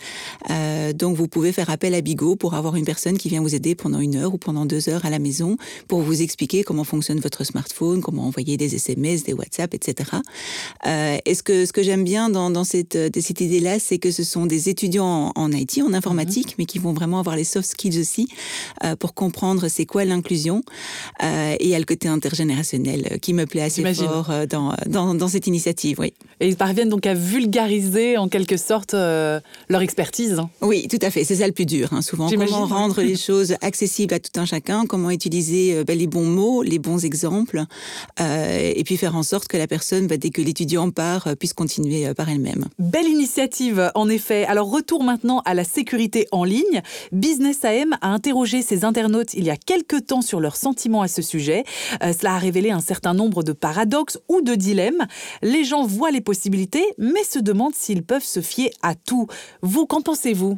donc, 0.93 1.15
vous 1.15 1.27
pouvez 1.27 1.51
faire 1.51 1.69
appel 1.69 1.93
à 1.93 2.01
Bigo 2.01 2.35
pour 2.35 2.53
avoir 2.53 2.75
une 2.75 2.85
personne 2.85 3.17
qui 3.17 3.29
vient 3.29 3.41
vous 3.41 3.55
aider 3.55 3.75
pendant 3.75 3.99
une 3.99 4.15
heure 4.17 4.33
ou 4.33 4.37
pendant 4.37 4.65
deux 4.65 4.89
heures 4.89 5.05
à 5.05 5.09
la 5.09 5.19
maison 5.19 5.57
pour 5.87 6.01
vous 6.01 6.21
expliquer 6.21 6.63
comment 6.63 6.83
fonctionne 6.83 7.19
votre 7.19 7.43
smartphone, 7.43 8.01
comment 8.01 8.25
envoyer 8.25 8.57
des 8.57 8.75
SMS, 8.75 9.23
des 9.23 9.33
WhatsApp, 9.33 9.73
etc. 9.73 10.09
et 11.25 11.35
ce 11.35 11.43
que, 11.43 11.65
ce 11.65 11.73
que 11.73 11.83
j'aime 11.83 12.03
bien 12.03 12.29
dans, 12.29 12.49
dans 12.49 12.63
cette, 12.63 12.95
euh, 12.95 13.09
cette 13.19 13.41
idée-là, 13.41 13.79
c'est 13.79 13.97
que 13.97 14.11
ce 14.11 14.23
sont 14.23 14.45
des 14.45 14.69
étudiants 14.69 15.31
en, 15.35 15.51
IT, 15.51 15.81
en 15.85 15.93
informatique, 15.93 16.49
mhm. 16.49 16.55
mais 16.59 16.65
qui 16.65 16.79
vont 16.79 16.93
vraiment 16.93 17.19
avoir 17.19 17.35
les 17.35 17.43
soft 17.43 17.69
skills 17.69 17.99
aussi 17.99 18.27
euh, 18.83 18.95
pour 18.95 19.13
comprendre 19.13 19.67
c'est 19.67 19.85
quoi 19.85 20.05
l'inclusion. 20.05 20.63
et 21.21 21.57
il 21.59 21.69
y 21.69 21.75
a 21.75 21.79
le 21.79 21.85
côté 21.85 22.07
intergénérationnel 22.07 23.19
qui 23.21 23.33
me 23.33 23.45
plaît 23.45 23.61
assez 23.61 23.83
fort 23.93 24.31
dans, 24.49 24.75
dans, 24.87 25.15
dans, 25.15 25.27
cette 25.27 25.47
initiative, 25.47 25.99
oui. 25.99 26.13
Et 26.39 26.47
ils 26.47 26.57
parviennent 26.57 26.89
donc 26.89 27.05
à 27.05 27.13
vulgariser 27.13 28.17
en 28.17 28.27
quelque 28.27 28.57
sorte 28.57 28.93
leur 28.93 29.81
expertise. 29.81 30.41
Oui, 30.61 30.87
tout 30.87 30.99
à 31.01 31.09
fait. 31.09 31.23
C'est 31.23 31.35
ça 31.35 31.47
le 31.47 31.53
plus 31.53 31.65
dur, 31.65 31.89
hein, 31.91 32.01
souvent. 32.01 32.29
Comment 32.29 32.65
rendre 32.65 33.01
les 33.01 33.15
choses 33.29 33.55
accessibles 33.61 34.13
à 34.13 34.19
tout 34.19 34.39
un 34.39 34.45
chacun, 34.45 34.85
comment 34.85 35.11
utiliser 35.11 35.83
ben, 35.83 35.97
les 35.97 36.07
bons 36.07 36.25
mots, 36.25 36.61
les 36.63 36.79
bons 36.79 37.05
exemples, 37.05 37.63
et 38.19 38.83
puis 38.85 38.97
faire 38.97 39.15
en 39.15 39.23
sorte 39.23 39.47
que 39.47 39.57
la 39.57 39.67
personne, 39.67 40.07
ben, 40.07 40.17
dès 40.17 40.29
que 40.29 40.41
l'étudiant 40.41 40.89
euh, 40.99 41.35
puisse 41.35 41.53
continuer 41.53 42.07
euh, 42.07 42.13
par 42.13 42.29
elle-même. 42.29 42.65
Belle 42.79 43.07
initiative, 43.07 43.91
en 43.95 44.09
effet. 44.09 44.45
Alors, 44.45 44.69
retour 44.69 45.03
maintenant 45.03 45.41
à 45.45 45.53
la 45.53 45.63
sécurité 45.63 46.27
en 46.31 46.43
ligne. 46.43 46.81
Business 47.11 47.63
AM 47.65 47.95
a 48.01 48.09
interrogé 48.09 48.61
ses 48.61 48.83
internautes 48.83 49.33
il 49.33 49.43
y 49.43 49.49
a 49.49 49.57
quelques 49.57 50.07
temps 50.07 50.21
sur 50.21 50.39
leurs 50.39 50.55
sentiments 50.55 51.01
à 51.01 51.07
ce 51.07 51.21
sujet. 51.21 51.63
Euh, 52.03 52.13
cela 52.13 52.35
a 52.35 52.37
révélé 52.37 52.71
un 52.71 52.79
certain 52.79 53.13
nombre 53.13 53.43
de 53.43 53.51
paradoxes 53.51 54.19
ou 54.29 54.41
de 54.41 54.55
dilemmes. 54.55 55.05
Les 55.41 55.63
gens 55.63 55.85
voient 55.85 56.11
les 56.11 56.21
possibilités, 56.21 56.85
mais 56.97 57.23
se 57.23 57.39
demandent 57.39 57.75
s'ils 57.75 58.03
peuvent 58.03 58.23
se 58.23 58.41
fier 58.41 58.71
à 58.81 58.95
tout. 58.95 59.27
Vous, 59.61 59.85
qu'en 59.85 60.01
pensez-vous? 60.01 60.57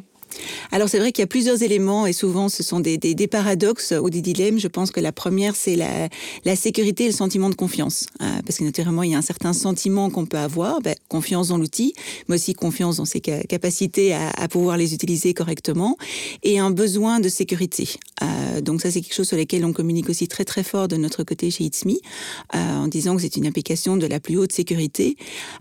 Alors 0.70 0.88
c'est 0.88 0.98
vrai 0.98 1.12
qu'il 1.12 1.22
y 1.22 1.24
a 1.24 1.28
plusieurs 1.28 1.62
éléments 1.62 2.06
et 2.06 2.12
souvent 2.12 2.48
ce 2.48 2.62
sont 2.62 2.80
des, 2.80 2.98
paradoxes 3.30 3.92
ou 4.00 4.10
des 4.10 4.20
dilemmes. 4.20 4.58
Je 4.58 4.68
pense 4.68 4.90
que 4.90 5.00
la 5.00 5.12
première 5.12 5.56
c'est 5.56 5.76
la, 5.76 6.56
sécurité 6.56 7.04
et 7.04 7.08
le 7.08 7.12
sentiment 7.12 7.50
de 7.50 7.54
confiance. 7.54 8.06
Euh, 8.20 8.26
parce 8.44 8.58
que 8.58 8.64
naturellement 8.64 9.02
il 9.02 9.12
y 9.12 9.14
a 9.14 9.18
un 9.18 9.22
certain 9.22 9.52
sentiment 9.52 10.10
qu'on 10.10 10.26
peut 10.26 10.38
avoir, 10.38 10.80
ben, 10.80 10.94
confiance 11.08 11.48
dans 11.48 11.58
l'outil, 11.58 11.94
mais 12.28 12.36
aussi 12.36 12.54
confiance 12.54 12.96
dans 12.96 13.04
ses 13.04 13.20
capacités 13.20 14.14
à, 14.14 14.48
pouvoir 14.48 14.76
les 14.76 14.94
utiliser 14.94 15.34
correctement 15.34 15.96
et 16.42 16.58
un 16.58 16.70
besoin 16.70 17.20
de 17.20 17.28
sécurité. 17.28 17.88
Euh, 18.22 18.60
donc 18.60 18.80
ça 18.80 18.90
c'est 18.90 19.00
quelque 19.00 19.14
chose 19.14 19.28
sur 19.28 19.36
lequel 19.36 19.64
on 19.64 19.72
communique 19.72 20.08
aussi 20.08 20.26
très 20.26 20.44
très 20.44 20.62
fort 20.62 20.88
de 20.88 20.96
notre 20.96 21.22
côté 21.22 21.50
chez 21.50 21.64
It's 21.64 21.84
euh, 21.86 22.58
en 22.58 22.88
disant 22.88 23.16
que 23.16 23.22
c'est 23.22 23.36
une 23.36 23.46
application 23.46 23.96
de 23.96 24.06
la 24.06 24.20
plus 24.20 24.36
haute 24.36 24.52
sécurité. 24.52 25.16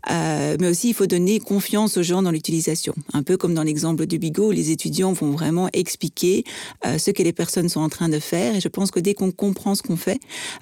mais 0.09 0.67
aussi 0.67 0.89
il 0.89 0.93
faut 0.93 1.07
donner 1.07 1.39
confiance 1.39 1.97
aux 1.97 2.03
gens 2.03 2.21
dans 2.21 2.31
l'utilisation. 2.31 2.93
Un 3.13 3.23
peu 3.23 3.37
comme 3.37 3.53
dans 3.53 3.63
l'exemple 3.63 4.05
du 4.05 4.19
Bigo, 4.19 4.51
les 4.57 4.71
étudiants 4.71 5.13
vont 5.13 5.31
vraiment 5.31 5.69
expliquer 5.71 6.43
euh, 6.85 6.97
ce 6.97 7.11
que 7.11 7.23
les 7.23 7.31
personnes 7.31 7.69
sont 7.69 7.79
en 7.79 7.89
train 7.89 8.09
de 8.09 8.19
faire. 8.19 8.55
Et 8.55 8.61
je 8.61 8.67
pense 8.67 8.91
que 8.91 8.99
dès 8.99 9.13
qu'on 9.13 9.31
comprend 9.31 9.75
ce 9.75 9.83
qu'on 9.83 9.97
fait, 9.97 10.19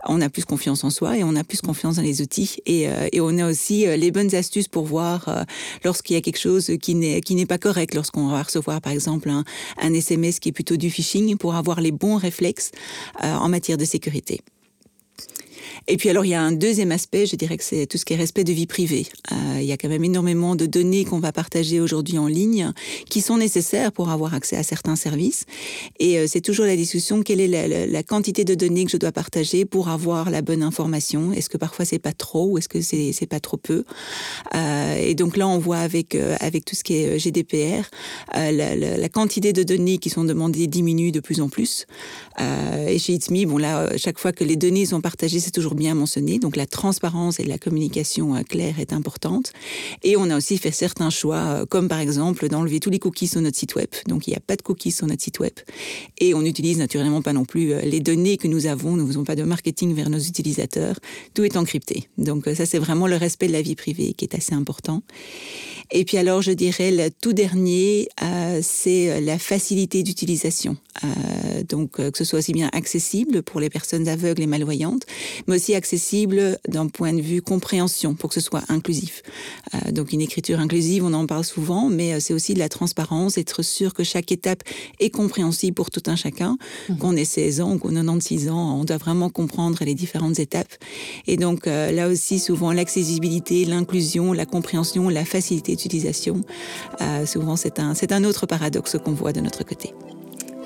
on 0.08 0.22
a 0.22 0.30
plus 0.30 0.46
confiance 0.46 0.84
en 0.84 0.90
soi 0.90 1.18
et 1.18 1.24
on 1.24 1.36
a 1.36 1.44
plus 1.44 1.62
confiance 1.62 1.96
dans 1.96 2.02
les 2.02 2.22
outils. 2.22 2.58
Et, 2.66 2.88
euh, 2.90 3.08
on 3.16 3.38
a 3.40 3.50
aussi 3.50 3.88
euh, 3.88 3.96
les 3.96 4.12
bonnes 4.12 4.36
astuces 4.36 4.68
pour 4.68 4.86
voir 4.86 5.46
lorsqu'il 5.84 6.16
y 6.16 6.18
a 6.18 6.22
quelque 6.22 6.40
chose 6.40 6.70
qui 6.82 6.94
n'est 6.94 7.46
pas 7.46 7.58
correct, 7.58 7.96
lorsqu'on 7.96 8.28
va 8.28 8.44
recevoir 8.44 8.82
par 8.82 8.94
exemple 8.94 9.30
un 9.30 9.94
SMS 9.94 10.40
qui 10.40 10.50
est 10.50 10.52
plutôt 10.52 10.76
du 10.76 10.92
phishing, 10.92 11.38
pour 11.38 11.56
avoir 11.56 11.82
les 11.82 11.92
bons 11.92 12.18
réflexes 12.18 12.72
en 13.22 13.50
matière 13.50 13.78
de 13.78 13.86
sécurité. 13.86 14.42
Et 15.88 15.98
puis 15.98 16.10
alors 16.10 16.26
il 16.26 16.30
y 16.30 16.34
a 16.34 16.42
un 16.42 16.52
deuxième 16.52 16.92
aspect, 16.92 17.26
je 17.26 17.36
dirais 17.36 17.58
que 17.58 17.64
c'est 17.64 17.86
tout 17.86 17.98
ce 17.98 18.06
qui 18.06 18.14
est 18.14 18.18
respect 18.18 18.44
de 18.44 18.54
vie 18.54 18.66
privée. 18.66 19.08
Euh, 19.32 19.60
il 19.60 19.66
y 19.66 19.72
a 19.72 19.78
quand 19.78 19.90
même 19.90 20.04
énormément 20.04 20.56
de 20.56 20.66
données 20.66 21.06
qu'on 21.06 21.20
va 21.20 21.32
partager 21.32 21.80
aujourd'hui 21.80 22.18
en 22.18 22.28
ligne 22.28 22.72
qui 23.10 23.22
sont 23.22 23.38
nécessaires 23.38 23.92
pour 23.92 24.10
avoir 24.10 24.34
accès 24.34 24.58
à 24.58 24.64
certains 24.64 24.96
services. 24.96 25.46
Et 26.00 26.18
euh, 26.18 26.26
c'est 26.28 26.42
toujours 26.42 26.66
la 26.66 26.76
discussion 26.76 27.22
quelle 27.24 27.40
est 27.40 27.48
la, 27.48 27.86
la, 27.86 28.04
quantité 28.04 28.44
de 28.44 28.56
données 28.56 28.86
que 28.86 28.92
je 28.92 28.98
dois 28.98 29.12
partager 29.12 29.66
pour 29.66 29.90
avoir 29.90 30.30
la 30.30 30.42
bonne 30.42 30.64
information? 30.64 31.32
Est-ce 31.32 31.50
que 31.50 31.58
parfois 31.58 31.86
c'est 31.86 32.00
pas 32.00 32.14
trop 32.14 32.48
ou 32.48 32.58
est-ce 32.58 32.70
que 32.70 32.82
c'est 32.82 33.12
c'est 33.14 33.28
pas 33.28 33.40
trop 33.40 33.58
peu? 33.58 33.84
Euh, 34.56 34.96
Et 34.98 35.16
donc 35.16 35.38
là 35.38 35.48
on 35.48 35.60
voit 35.60 35.78
avec 35.78 36.16
euh, 36.16 36.36
avec 36.40 36.66
tout 36.66 36.76
ce 36.76 36.84
qui 36.84 36.96
est 36.96 37.20
GDPR 37.20 37.84
euh, 38.36 38.52
la, 38.52 38.76
la, 38.76 38.98
la, 38.98 39.10
quantité 39.10 39.54
de 39.54 39.64
données 39.64 39.98
qui 39.98 40.10
sont 40.10 40.24
demandées 40.24 40.68
diminue 40.68 41.12
de 41.12 41.20
plus 41.20 41.42
en 41.42 41.50
plus. 41.50 41.86
et 42.40 43.00
chez 43.00 43.14
It's 43.14 43.30
bon 43.30 43.58
là 43.58 43.90
chaque 43.98 44.20
fois 44.20 44.32
que 44.32 44.44
les 44.44 44.56
données 44.56 44.86
sont 44.86 45.02
partagées 45.02 45.40
c'est 45.40 45.52
toujours 45.52 45.75
bien 45.76 45.94
mentionné. 45.96 46.40
Donc 46.40 46.56
la 46.56 46.66
transparence 46.66 47.40
et 47.40 47.44
la 47.44 47.58
communication 47.58 48.36
euh, 48.36 48.42
claire 48.44 48.80
est 48.80 48.94
importante. 48.94 49.54
Et 50.04 50.18
on 50.18 50.30
a 50.30 50.38
aussi 50.38 50.58
fait 50.58 50.72
certains 50.72 51.10
choix, 51.10 51.38
euh, 51.38 51.66
comme 51.66 51.88
par 51.88 52.00
exemple 52.00 52.48
d'enlever 52.50 52.80
tous 52.80 52.90
les 52.90 53.00
cookies 53.00 53.28
sur 53.28 53.42
notre 53.42 53.58
site 53.58 53.76
web. 53.76 53.90
Donc 54.08 54.28
il 54.28 54.32
n'y 54.32 54.36
a 54.36 54.40
pas 54.40 54.56
de 54.56 54.62
cookies 54.62 54.92
sur 54.92 55.08
notre 55.08 55.24
site 55.24 55.40
web. 55.40 55.54
Et 56.18 56.34
on 56.34 56.42
n'utilise 56.42 56.78
naturellement 56.78 57.22
pas 57.22 57.34
non 57.34 57.46
plus 57.46 57.74
euh, 57.74 57.82
les 57.82 58.00
données 58.00 58.38
que 58.38 58.48
nous 58.48 58.66
avons. 58.66 58.96
Nous 58.96 59.04
ne 59.04 59.08
faisons 59.08 59.24
pas 59.24 59.36
de 59.36 59.44
marketing 59.44 59.94
vers 59.94 60.10
nos 60.10 60.20
utilisateurs. 60.20 61.00
Tout 61.34 61.44
est 61.44 61.58
encrypté. 61.58 62.10
Donc 62.18 62.46
ça, 62.56 62.66
c'est 62.66 62.80
vraiment 62.80 63.08
le 63.08 63.18
respect 63.18 63.48
de 63.48 63.54
la 63.54 63.62
vie 63.62 63.76
privée 63.76 64.14
qui 64.14 64.26
est 64.26 64.36
assez 64.36 64.54
important. 64.54 65.02
Et 65.92 66.04
puis 66.04 66.18
alors, 66.18 66.42
je 66.42 66.52
dirais, 66.52 66.92
le 66.92 67.10
tout 67.10 67.34
dernier, 67.34 68.10
c'est 68.62 69.22
la 69.22 69.38
facilité 69.38 70.02
d'utilisation. 70.02 70.78
Donc, 71.70 71.92
que 71.92 72.18
ce 72.18 72.24
soit 72.24 72.40
aussi 72.40 72.54
bien 72.54 72.70
accessible 72.74 73.44
pour 73.44 73.60
les 73.60 73.70
personnes 73.70 74.08
aveugles 74.08 74.42
et 74.42 74.48
malvoyantes, 74.48 75.06
mais 75.48 75.56
aussi 75.56 75.65
accessible 75.74 76.60
d'un 76.68 76.88
point 76.88 77.14
de 77.14 77.22
vue 77.22 77.42
compréhension, 77.42 78.14
pour 78.14 78.30
que 78.30 78.36
ce 78.36 78.42
soit 78.42 78.64
inclusif. 78.70 79.24
Euh, 79.74 79.92
donc, 79.92 80.14
une 80.14 80.22
écriture 80.22 80.60
inclusive, 80.60 81.04
on 81.04 81.14
en 81.14 81.26
parle 81.26 81.44
souvent, 81.44 81.90
mais 81.90 82.20
c'est 82.20 82.34
aussi 82.34 82.54
de 82.54 82.60
la 82.60 82.70
transparence, 82.70 83.38
être 83.38 83.64
sûr 83.64 83.94
que 83.94 84.04
chaque 84.04 84.32
étape 84.32 84.62
est 85.00 85.10
compréhensible 85.10 85.74
pour 85.74 85.90
tout 85.90 86.04
un 86.08 86.16
chacun, 86.16 86.58
mmh. 86.90 86.98
qu'on 86.98 87.16
ait 87.16 87.26
16 87.26 87.62
ans 87.62 87.74
ou 87.74 87.80
qu'on 87.80 87.96
ait 87.96 88.06
96 88.06 88.50
ans, 88.50 88.80
on 88.80 88.84
doit 88.84 88.98
vraiment 88.98 89.30
comprendre 89.30 89.84
les 89.84 89.96
différentes 89.96 90.40
étapes. 90.40 90.74
Et 91.26 91.38
donc, 91.38 91.66
là 91.66 92.08
aussi, 92.08 92.40
souvent, 92.40 92.72
l'accessibilité, 92.72 93.66
l'inclusion, 93.66 94.34
la 94.34 94.46
compréhension, 94.46 95.10
la 95.10 95.26
facilité 95.26 95.76
d'utilisation, 95.76 96.42
euh, 97.02 97.26
souvent 97.26 97.56
c'est 97.56 97.80
un, 97.80 97.94
c'est 97.94 98.12
un 98.12 98.24
autre 98.24 98.46
paradoxe 98.46 98.98
qu'on 99.04 99.14
voit 99.14 99.34
de 99.34 99.42
notre 99.42 99.64
côté. 99.64 99.94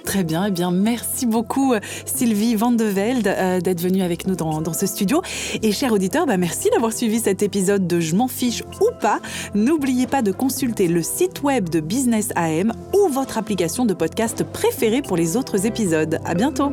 Très 0.09 0.23
bien, 0.23 0.45
eh 0.45 0.51
bien 0.51 0.71
merci 0.71 1.27
beaucoup 1.27 1.75
Sylvie 2.03 2.55
Van 2.55 2.71
de 2.71 2.83
Velde 2.83 3.27
euh, 3.27 3.61
d'être 3.61 3.79
venue 3.79 4.01
avec 4.01 4.25
nous 4.25 4.35
dans, 4.35 4.59
dans, 4.59 4.73
ce 4.73 4.87
studio. 4.87 5.21
Et 5.61 5.71
chers 5.71 5.93
auditeurs, 5.93 6.25
bah, 6.25 6.37
merci 6.37 6.67
d'avoir 6.71 6.93
suivi 6.93 7.19
cet 7.19 7.43
épisode 7.43 7.85
de 7.85 7.99
Je 7.99 8.15
m'en 8.15 8.27
fiche 8.27 8.63
ou 8.81 8.89
pas. 8.99 9.19
N'oubliez 9.53 10.07
pas 10.07 10.23
de 10.23 10.31
consulter 10.31 10.87
le 10.87 11.03
site 11.03 11.43
web 11.43 11.69
de 11.69 11.79
Business 11.79 12.29
AM 12.35 12.73
ou 12.91 13.07
votre 13.09 13.37
application 13.37 13.85
de 13.85 13.93
podcast 13.93 14.43
préférée 14.43 15.03
pour 15.03 15.15
les 15.15 15.37
autres 15.37 15.67
épisodes. 15.67 16.19
À 16.25 16.33
bientôt. 16.33 16.71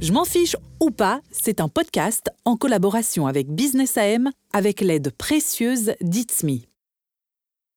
Je 0.00 0.12
m'en 0.12 0.24
fiche 0.24 0.56
ou 0.80 0.90
pas, 0.90 1.20
c'est 1.30 1.60
un 1.60 1.68
podcast 1.68 2.30
en 2.44 2.56
collaboration 2.56 3.28
avec 3.28 3.48
Business 3.48 3.96
AM 3.96 4.30
avec 4.52 4.80
l'aide 4.80 5.12
précieuse 5.16 5.92
d'Itsme. 6.00 6.67